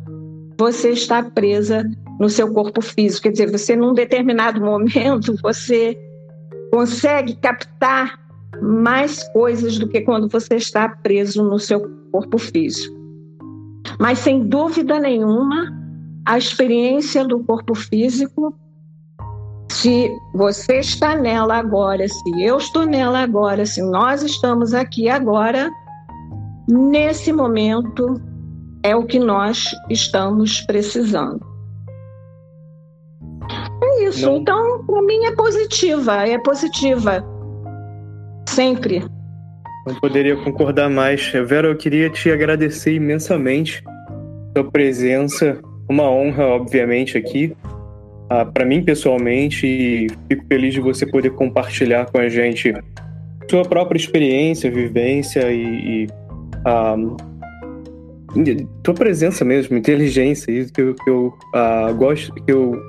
você 0.57 0.91
está 0.91 1.21
presa 1.21 1.83
no 2.21 2.29
seu 2.29 2.55
corpo 2.55 2.81
físico. 2.81 3.25
Quer 3.25 3.33
dizer, 3.33 3.51
você 3.51 3.75
num 3.75 3.93
determinado 3.93 4.61
momento 4.61 5.35
você 5.43 5.99
consegue 6.71 7.35
captar 7.35 8.17
mais 8.63 9.29
coisas 9.33 9.77
do 9.77 9.89
que 9.89 10.03
quando 10.03 10.29
você 10.29 10.55
está 10.55 10.89
preso 10.89 11.43
no 11.43 11.59
seu 11.59 11.81
corpo 12.13 12.39
físico. 12.39 13.04
Mas, 13.99 14.19
sem 14.19 14.47
dúvida 14.47 14.99
nenhuma, 14.99 15.73
a 16.27 16.39
experiência 16.39 17.25
do 17.25 17.43
corpo 17.45 17.75
físico, 17.75 18.55
se 19.71 20.11
você 20.35 20.79
está 20.79 21.17
nela 21.17 21.57
agora, 21.57 22.07
se 22.09 22.43
eu 22.43 22.59
estou 22.59 22.87
nela 22.87 23.21
agora, 23.21 23.67
se 23.67 23.83
nós 23.83 24.23
estamos 24.23 24.73
aqui 24.73 25.09
agora, 25.09 25.71
nesse 26.69 27.33
momento, 27.33 28.21
é 28.83 28.95
o 28.95 29.05
que 29.05 29.19
nós 29.19 29.71
estamos 29.91 30.61
precisando. 30.63 31.45
É 33.83 34.05
isso. 34.05 34.27
Não. 34.27 34.37
Então, 34.37 34.85
para 34.87 35.03
mim 35.03 35.25
é 35.25 35.35
positiva, 35.35 36.27
é 36.27 36.39
positiva. 36.39 37.25
Sempre. 38.49 39.05
Não 39.87 39.95
poderia 39.97 40.37
concordar 40.37 40.89
mais. 40.89 41.31
Vera, 41.31 41.69
eu 41.69 41.77
queria 41.77 42.09
te 42.09 42.31
agradecer 42.31 42.95
imensamente 42.95 43.83
sua 44.57 44.71
presença. 44.71 45.59
Uma 45.89 46.11
honra, 46.11 46.47
obviamente, 46.47 47.19
aqui. 47.19 47.55
Ah, 48.31 48.45
para 48.45 48.65
mim, 48.65 48.83
pessoalmente, 48.83 49.67
e 49.67 50.09
fico 50.29 50.45
feliz 50.49 50.73
de 50.73 50.81
você 50.81 51.05
poder 51.05 51.31
compartilhar 51.31 52.07
com 52.07 52.19
a 52.19 52.29
gente 52.29 52.73
sua 53.51 53.63
própria 53.63 53.99
experiência, 53.99 54.71
vivência 54.71 55.53
e, 55.53 56.05
e 56.05 56.09
ah, 56.65 56.97
tua 58.83 58.95
presença 58.95 59.45
mesmo, 59.45 59.77
inteligência, 59.77 60.51
isso 60.51 60.73
que 60.73 60.81
eu, 60.81 60.95
que 60.95 61.11
eu 61.11 61.35
uh, 61.55 61.95
gosto, 61.95 62.33
que 62.35 62.51
eu 62.51 62.81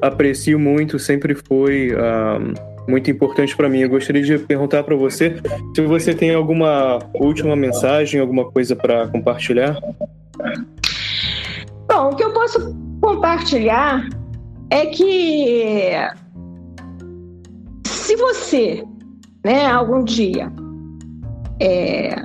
aprecio 0.00 0.58
muito, 0.58 0.98
sempre 0.98 1.34
foi 1.34 1.92
uh, 1.92 2.71
muito 2.88 3.10
importante 3.10 3.56
para 3.56 3.68
mim. 3.68 3.80
Eu 3.80 3.88
gostaria 3.88 4.22
de 4.22 4.38
perguntar 4.38 4.82
para 4.82 4.96
você 4.96 5.36
se 5.74 5.82
você 5.82 6.14
tem 6.14 6.34
alguma 6.34 6.98
última 7.14 7.56
mensagem, 7.56 8.20
alguma 8.20 8.50
coisa 8.50 8.74
para 8.76 9.08
compartilhar. 9.08 9.78
Bom, 11.88 12.10
o 12.10 12.16
que 12.16 12.24
eu 12.24 12.32
posso 12.32 12.74
compartilhar 13.00 14.08
é 14.70 14.86
que 14.86 15.94
se 17.86 18.16
você, 18.16 18.84
né, 19.44 19.66
algum 19.66 20.02
dia 20.02 20.50
é, 21.60 22.16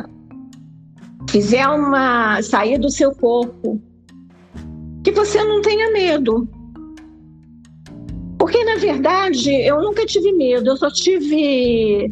fizer 1.29 1.67
uma 1.67 2.41
sair 2.41 2.77
do 2.77 2.89
seu 2.89 3.11
corpo, 3.13 3.81
que 5.03 5.11
você 5.11 5.43
não 5.43 5.61
tenha 5.61 5.91
medo. 5.91 6.49
Porque, 8.47 8.63
na 8.63 8.77
verdade, 8.77 9.51
eu 9.51 9.81
nunca 9.81 10.05
tive 10.05 10.31
medo, 10.31 10.69
eu 10.69 10.77
só 10.77 10.89
tive. 10.89 12.09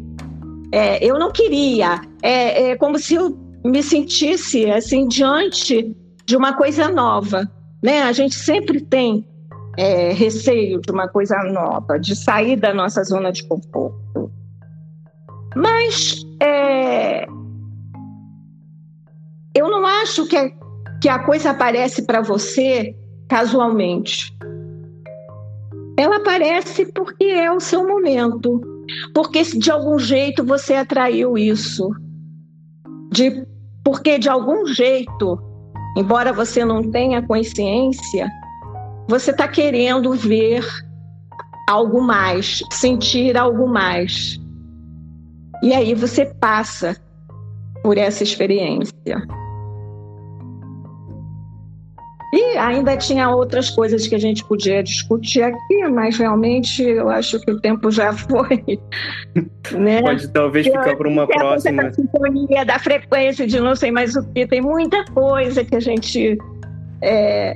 É, 0.70 1.02
eu 1.02 1.18
não 1.18 1.32
queria. 1.32 2.02
É, 2.22 2.72
é 2.72 2.76
como 2.76 3.00
se 3.00 3.16
eu 3.16 3.30
me 3.64 3.82
sentisse 3.82 4.70
assim 4.70 5.08
diante 5.08 5.96
de 6.26 6.36
uma 6.36 6.52
coisa 6.52 6.90
nova. 6.90 7.50
Né? 7.82 8.02
A 8.02 8.12
gente 8.12 8.36
sempre 8.36 8.82
tem 8.82 9.26
é, 9.78 10.12
receio 10.12 10.82
de 10.82 10.92
uma 10.92 11.08
coisa 11.08 11.42
nova, 11.54 11.98
de 11.98 12.14
sair 12.14 12.58
da 12.58 12.74
nossa 12.74 13.02
zona 13.06 13.32
de 13.32 13.42
conforto. 13.48 14.30
Mas 15.56 16.22
é, 16.42 17.26
eu 19.56 19.70
não 19.70 19.86
acho 19.86 20.28
que 20.28 20.36
a, 20.36 20.52
que 21.02 21.08
a 21.08 21.20
coisa 21.20 21.52
aparece 21.52 22.02
para 22.06 22.20
você 22.20 22.94
casualmente. 23.30 24.35
Ela 25.98 26.18
aparece 26.18 26.92
porque 26.92 27.24
é 27.24 27.52
o 27.52 27.60
seu 27.60 27.88
momento. 27.88 28.62
Porque 29.14 29.42
de 29.44 29.72
algum 29.72 29.98
jeito 29.98 30.44
você 30.44 30.76
atraiu 30.76 31.38
isso. 31.38 31.90
De, 33.12 33.46
porque 33.84 34.20
de 34.20 34.30
algum 34.30 34.66
jeito, 34.68 35.40
embora 35.98 36.34
você 36.34 36.66
não 36.66 36.90
tenha 36.92 37.22
consciência, 37.26 38.30
você 39.08 39.32
está 39.32 39.48
querendo 39.48 40.14
ver 40.14 40.66
algo 41.70 42.02
mais, 42.02 42.62
sentir 42.72 43.38
algo 43.38 43.68
mais. 43.68 44.40
E 45.64 45.74
aí 45.74 45.94
você 45.94 46.26
passa 46.26 46.96
por 47.82 47.98
essa 47.98 48.24
experiência. 48.24 48.94
E 52.36 52.58
ainda 52.58 52.98
tinha 52.98 53.30
outras 53.30 53.70
coisas 53.70 54.06
que 54.08 54.14
a 54.14 54.20
gente 54.20 54.44
podia 54.44 54.84
discutir 54.84 55.42
aqui, 55.42 55.88
mas 55.88 56.18
realmente 56.18 56.84
eu 56.84 57.10
acho 57.10 57.40
que 57.40 57.50
o 57.50 57.62
tempo 57.62 57.90
já 57.90 58.12
foi. 58.28 58.62
né? 59.72 60.02
Pode 60.02 60.28
talvez 60.34 60.68
ficar 60.68 60.98
para 60.98 61.08
uma 61.08 61.26
próxima. 61.26 61.84
Da 61.84 61.94
sintonia, 61.94 62.66
da 62.66 62.78
frequência 62.78 63.48
de 63.48 63.58
não 63.62 63.74
sei 63.74 63.90
mais 63.90 64.18
o 64.18 64.24
que. 64.34 64.46
Tem 64.46 64.60
muita 64.60 65.06
coisa 65.06 65.64
que 65.64 65.78
a 65.78 65.80
gente. 65.80 66.38
É... 67.02 67.54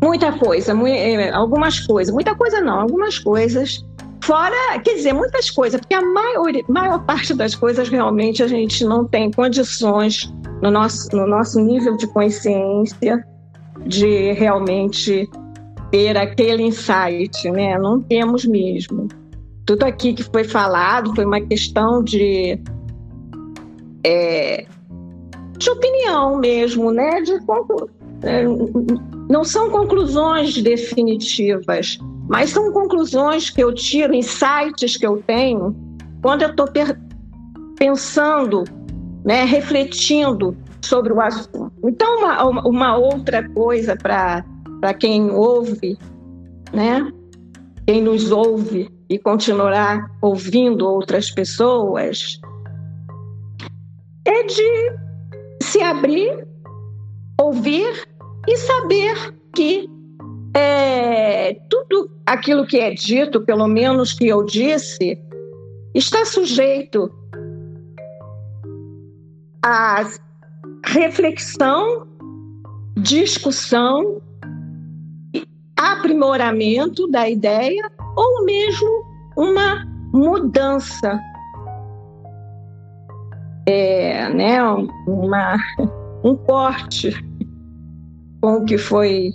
Muita 0.00 0.32
coisa, 0.32 0.72
mu 0.72 0.86
é, 0.86 1.30
algumas 1.30 1.80
coisas, 1.80 2.14
muita 2.14 2.34
coisa 2.34 2.60
não, 2.60 2.80
algumas 2.80 3.18
coisas 3.18 3.84
Fora, 4.22 4.78
quer 4.84 4.94
dizer, 4.94 5.12
muitas 5.12 5.50
coisas, 5.50 5.80
porque 5.80 5.94
a 5.94 6.02
maior, 6.02 6.52
maior 6.68 7.04
parte 7.04 7.34
das 7.34 7.54
coisas 7.54 7.88
realmente 7.88 8.42
a 8.42 8.46
gente 8.46 8.84
não 8.84 9.06
tem 9.06 9.30
condições 9.30 10.32
no 10.62 10.70
nosso, 10.70 11.08
no 11.14 11.26
nosso 11.26 11.60
nível 11.60 11.96
de 11.96 12.06
consciência 12.06 13.24
de 13.86 14.32
realmente 14.32 15.28
ter 15.90 16.16
aquele 16.16 16.62
insight, 16.64 17.50
né? 17.50 17.78
Não 17.78 18.00
temos 18.00 18.44
mesmo. 18.44 19.08
Tudo 19.64 19.84
aqui 19.84 20.12
que 20.12 20.22
foi 20.22 20.44
falado 20.44 21.14
foi 21.14 21.24
uma 21.24 21.40
questão 21.40 22.02
de, 22.02 22.60
é, 24.04 24.66
de 25.58 25.70
opinião 25.70 26.36
mesmo, 26.36 26.92
né? 26.92 27.22
De, 27.22 27.32
é, 28.22 28.44
não 29.28 29.44
são 29.44 29.70
conclusões 29.70 30.60
definitivas, 30.62 31.98
mas 32.30 32.50
são 32.50 32.70
conclusões 32.70 33.50
que 33.50 33.60
eu 33.60 33.74
tiro, 33.74 34.14
insights 34.14 34.96
que 34.96 35.04
eu 35.04 35.20
tenho, 35.26 35.74
quando 36.22 36.42
eu 36.42 36.50
estou 36.50 36.68
pensando, 37.76 38.62
né, 39.24 39.42
refletindo 39.42 40.56
sobre 40.80 41.12
o 41.12 41.20
assunto. 41.20 41.72
Então, 41.82 42.18
uma, 42.18 42.68
uma 42.68 42.96
outra 42.96 43.48
coisa 43.48 43.96
para 43.96 44.94
quem 44.94 45.28
ouve, 45.32 45.98
né, 46.72 47.10
quem 47.84 48.00
nos 48.00 48.30
ouve 48.30 48.88
e 49.08 49.18
continuará 49.18 50.08
ouvindo 50.22 50.88
outras 50.88 51.32
pessoas, 51.32 52.40
é 54.24 54.44
de 54.44 54.92
se 55.60 55.82
abrir, 55.82 56.46
ouvir 57.40 58.06
e 58.46 58.56
saber 58.56 59.34
que 59.52 59.90
é, 60.54 61.54
tudo 61.68 62.10
aquilo 62.26 62.66
que 62.66 62.78
é 62.78 62.92
dito, 62.92 63.40
pelo 63.40 63.68
menos 63.68 64.12
que 64.12 64.26
eu 64.26 64.44
disse, 64.44 65.18
está 65.94 66.24
sujeito 66.24 67.10
a 69.62 70.08
reflexão, 70.86 72.06
discussão, 72.96 74.20
aprimoramento 75.76 77.06
da 77.08 77.28
ideia 77.28 77.90
ou 78.16 78.44
mesmo 78.44 79.04
uma 79.36 79.84
mudança, 80.12 81.18
é, 83.66 84.28
né, 84.30 84.62
uma, 85.06 85.56
um 86.24 86.36
corte 86.36 87.12
com 88.40 88.56
o 88.56 88.64
que 88.64 88.76
foi 88.76 89.32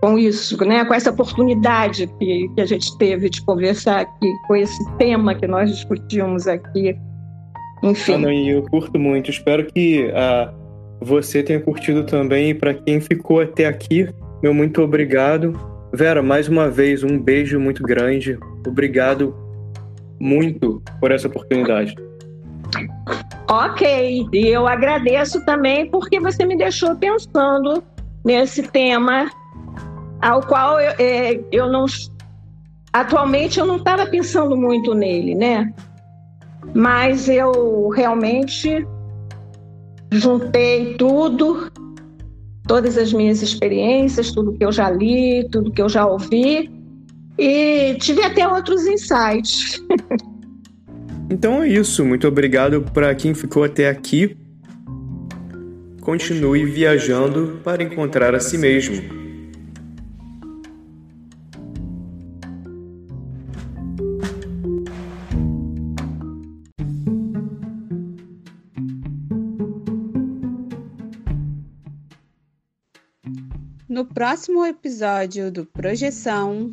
com 0.00 0.18
isso, 0.18 0.56
né? 0.64 0.84
com 0.84 0.94
essa 0.94 1.10
oportunidade 1.10 2.06
que, 2.18 2.48
que 2.54 2.60
a 2.60 2.66
gente 2.66 2.96
teve 2.96 3.28
de 3.28 3.42
conversar 3.44 4.00
aqui, 4.00 4.32
com 4.46 4.56
esse 4.56 4.90
tema 4.96 5.34
que 5.34 5.46
nós 5.46 5.70
discutimos 5.70 6.46
aqui. 6.48 6.96
Enfim. 7.82 8.14
Ana, 8.14 8.32
e 8.32 8.48
eu 8.50 8.62
curto 8.62 8.98
muito. 8.98 9.30
Espero 9.30 9.66
que 9.66 10.06
uh, 10.06 10.54
você 11.00 11.42
tenha 11.42 11.60
curtido 11.60 12.04
também. 12.04 12.50
E 12.50 12.54
para 12.54 12.74
quem 12.74 13.00
ficou 13.00 13.40
até 13.40 13.66
aqui, 13.66 14.08
meu 14.42 14.54
muito 14.54 14.82
obrigado. 14.82 15.58
Vera, 15.92 16.22
mais 16.22 16.48
uma 16.48 16.70
vez, 16.70 17.02
um 17.02 17.18
beijo 17.18 17.58
muito 17.58 17.82
grande. 17.82 18.38
Obrigado 18.66 19.34
muito 20.18 20.82
por 21.00 21.10
essa 21.10 21.28
oportunidade. 21.28 21.94
Ok, 23.48 24.28
e 24.32 24.46
eu 24.46 24.66
agradeço 24.68 25.44
também 25.44 25.90
porque 25.90 26.20
você 26.20 26.44
me 26.44 26.56
deixou 26.56 26.94
pensando 26.94 27.82
nesse 28.24 28.62
tema 28.62 29.28
ao 30.20 30.42
qual 30.42 30.80
eu, 30.80 30.92
é, 30.98 31.40
eu 31.50 31.70
não. 31.70 31.86
Atualmente 32.92 33.58
eu 33.58 33.66
não 33.66 33.76
estava 33.76 34.06
pensando 34.06 34.56
muito 34.56 34.94
nele, 34.94 35.34
né? 35.34 35.72
Mas 36.74 37.28
eu 37.28 37.88
realmente 37.88 38.86
juntei 40.12 40.94
tudo, 40.94 41.70
todas 42.66 42.98
as 42.98 43.12
minhas 43.12 43.42
experiências, 43.42 44.32
tudo 44.32 44.52
que 44.52 44.64
eu 44.64 44.72
já 44.72 44.90
li, 44.90 45.48
tudo 45.50 45.70
que 45.70 45.80
eu 45.80 45.88
já 45.88 46.04
ouvi, 46.06 46.70
e 47.38 47.94
tive 47.94 48.22
até 48.22 48.46
outros 48.46 48.86
insights. 48.86 49.82
Então 51.32 51.62
é 51.62 51.68
isso, 51.68 52.04
muito 52.04 52.26
obrigado 52.26 52.82
para 52.92 53.14
quem 53.14 53.32
ficou 53.34 53.62
até 53.62 53.88
aqui. 53.88 54.36
Continue 56.00 56.64
viajando 56.64 57.60
para 57.62 57.84
encontrar 57.84 58.34
a 58.34 58.40
si 58.40 58.58
mesmo. 58.58 59.19
Próximo 74.20 74.66
episódio 74.66 75.50
do 75.50 75.64
Projeção. 75.64 76.70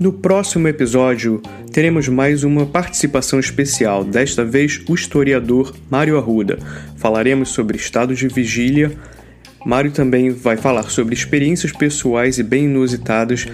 No 0.00 0.12
próximo 0.14 0.66
episódio, 0.66 1.40
teremos 1.72 2.08
mais 2.08 2.42
uma 2.42 2.66
participação 2.66 3.38
especial, 3.38 4.02
desta 4.02 4.44
vez 4.44 4.82
o 4.88 4.96
historiador 4.96 5.76
Mário 5.88 6.18
Arruda. 6.18 6.58
Falaremos 6.96 7.50
sobre 7.50 7.76
estado 7.76 8.16
de 8.16 8.26
vigília. 8.26 8.98
Mário 9.64 9.92
também 9.92 10.30
vai 10.30 10.56
falar 10.56 10.90
sobre 10.90 11.14
experiências 11.14 11.70
pessoais 11.70 12.40
e 12.40 12.42
bem 12.42 12.64
inusitadas 12.64 13.46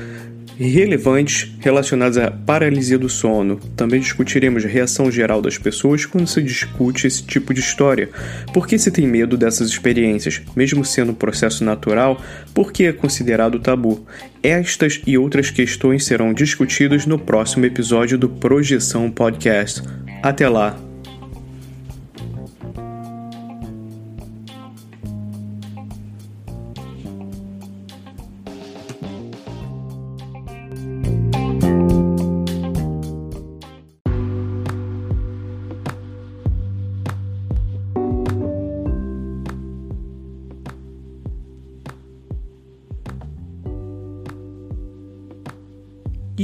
relevantes 0.58 1.52
relacionados 1.60 2.18
à 2.18 2.30
paralisia 2.30 2.98
do 2.98 3.08
sono. 3.08 3.56
Também 3.76 4.00
discutiremos 4.00 4.64
a 4.64 4.68
reação 4.68 5.10
geral 5.10 5.42
das 5.42 5.58
pessoas 5.58 6.06
quando 6.06 6.26
se 6.26 6.42
discute 6.42 7.06
esse 7.06 7.22
tipo 7.24 7.52
de 7.52 7.60
história. 7.60 8.08
Por 8.52 8.66
que 8.66 8.78
se 8.78 8.90
tem 8.90 9.06
medo 9.06 9.36
dessas 9.36 9.68
experiências, 9.68 10.40
mesmo 10.54 10.84
sendo 10.84 11.12
um 11.12 11.14
processo 11.14 11.64
natural? 11.64 12.20
Por 12.52 12.72
que 12.72 12.84
é 12.84 12.92
considerado 12.92 13.58
tabu? 13.58 14.06
Estas 14.42 15.00
e 15.06 15.16
outras 15.18 15.50
questões 15.50 16.04
serão 16.04 16.32
discutidas 16.32 17.06
no 17.06 17.18
próximo 17.18 17.64
episódio 17.64 18.18
do 18.18 18.28
Projeção 18.28 19.10
Podcast. 19.10 19.82
Até 20.22 20.48
lá! 20.48 20.93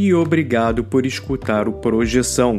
E 0.02 0.14
obrigado 0.14 0.82
por 0.82 1.04
escutar 1.04 1.68
o 1.68 1.74
Projeção. 1.74 2.58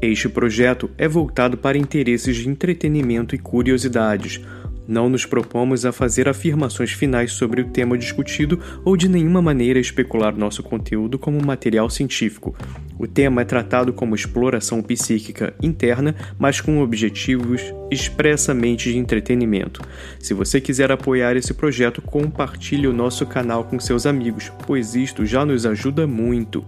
Este 0.00 0.28
projeto 0.28 0.88
é 0.96 1.08
voltado 1.08 1.56
para 1.56 1.76
interesses 1.76 2.36
de 2.36 2.48
entretenimento 2.48 3.34
e 3.34 3.38
curiosidades. 3.38 4.40
Não 4.88 5.10
nos 5.10 5.26
propomos 5.26 5.84
a 5.84 5.92
fazer 5.92 6.30
afirmações 6.30 6.92
finais 6.92 7.32
sobre 7.32 7.60
o 7.60 7.66
tema 7.66 7.98
discutido 7.98 8.58
ou 8.82 8.96
de 8.96 9.06
nenhuma 9.06 9.42
maneira 9.42 9.78
especular 9.78 10.34
nosso 10.34 10.62
conteúdo 10.62 11.18
como 11.18 11.44
material 11.44 11.90
científico. 11.90 12.56
O 12.98 13.06
tema 13.06 13.42
é 13.42 13.44
tratado 13.44 13.92
como 13.92 14.14
exploração 14.14 14.80
psíquica 14.80 15.52
interna, 15.62 16.16
mas 16.38 16.62
com 16.62 16.80
objetivos 16.80 17.60
expressamente 17.90 18.90
de 18.90 18.96
entretenimento. 18.96 19.82
Se 20.18 20.32
você 20.32 20.58
quiser 20.58 20.90
apoiar 20.90 21.36
esse 21.36 21.52
projeto, 21.52 22.00
compartilhe 22.00 22.86
o 22.86 22.92
nosso 22.92 23.26
canal 23.26 23.64
com 23.64 23.78
seus 23.78 24.06
amigos, 24.06 24.50
pois 24.66 24.94
isto 24.94 25.26
já 25.26 25.44
nos 25.44 25.66
ajuda 25.66 26.06
muito 26.06 26.64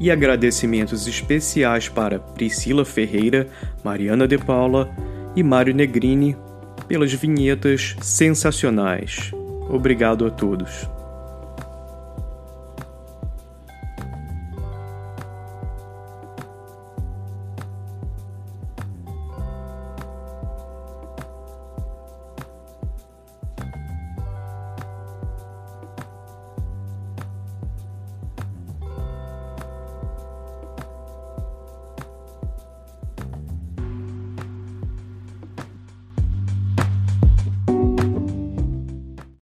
e 0.00 0.10
agradecimentos 0.10 1.06
especiais 1.06 1.88
para 1.88 2.18
Priscila 2.18 2.84
Ferreira, 2.84 3.48
Mariana 3.84 4.26
De 4.26 4.36
Paula 4.36 4.90
e 5.36 5.44
Mário 5.44 5.72
Negrini 5.72 6.36
pelas 6.86 7.12
vinhetas 7.12 7.96
sensacionais. 8.00 9.32
Obrigado 9.68 10.26
a 10.26 10.30
todos. 10.30 10.88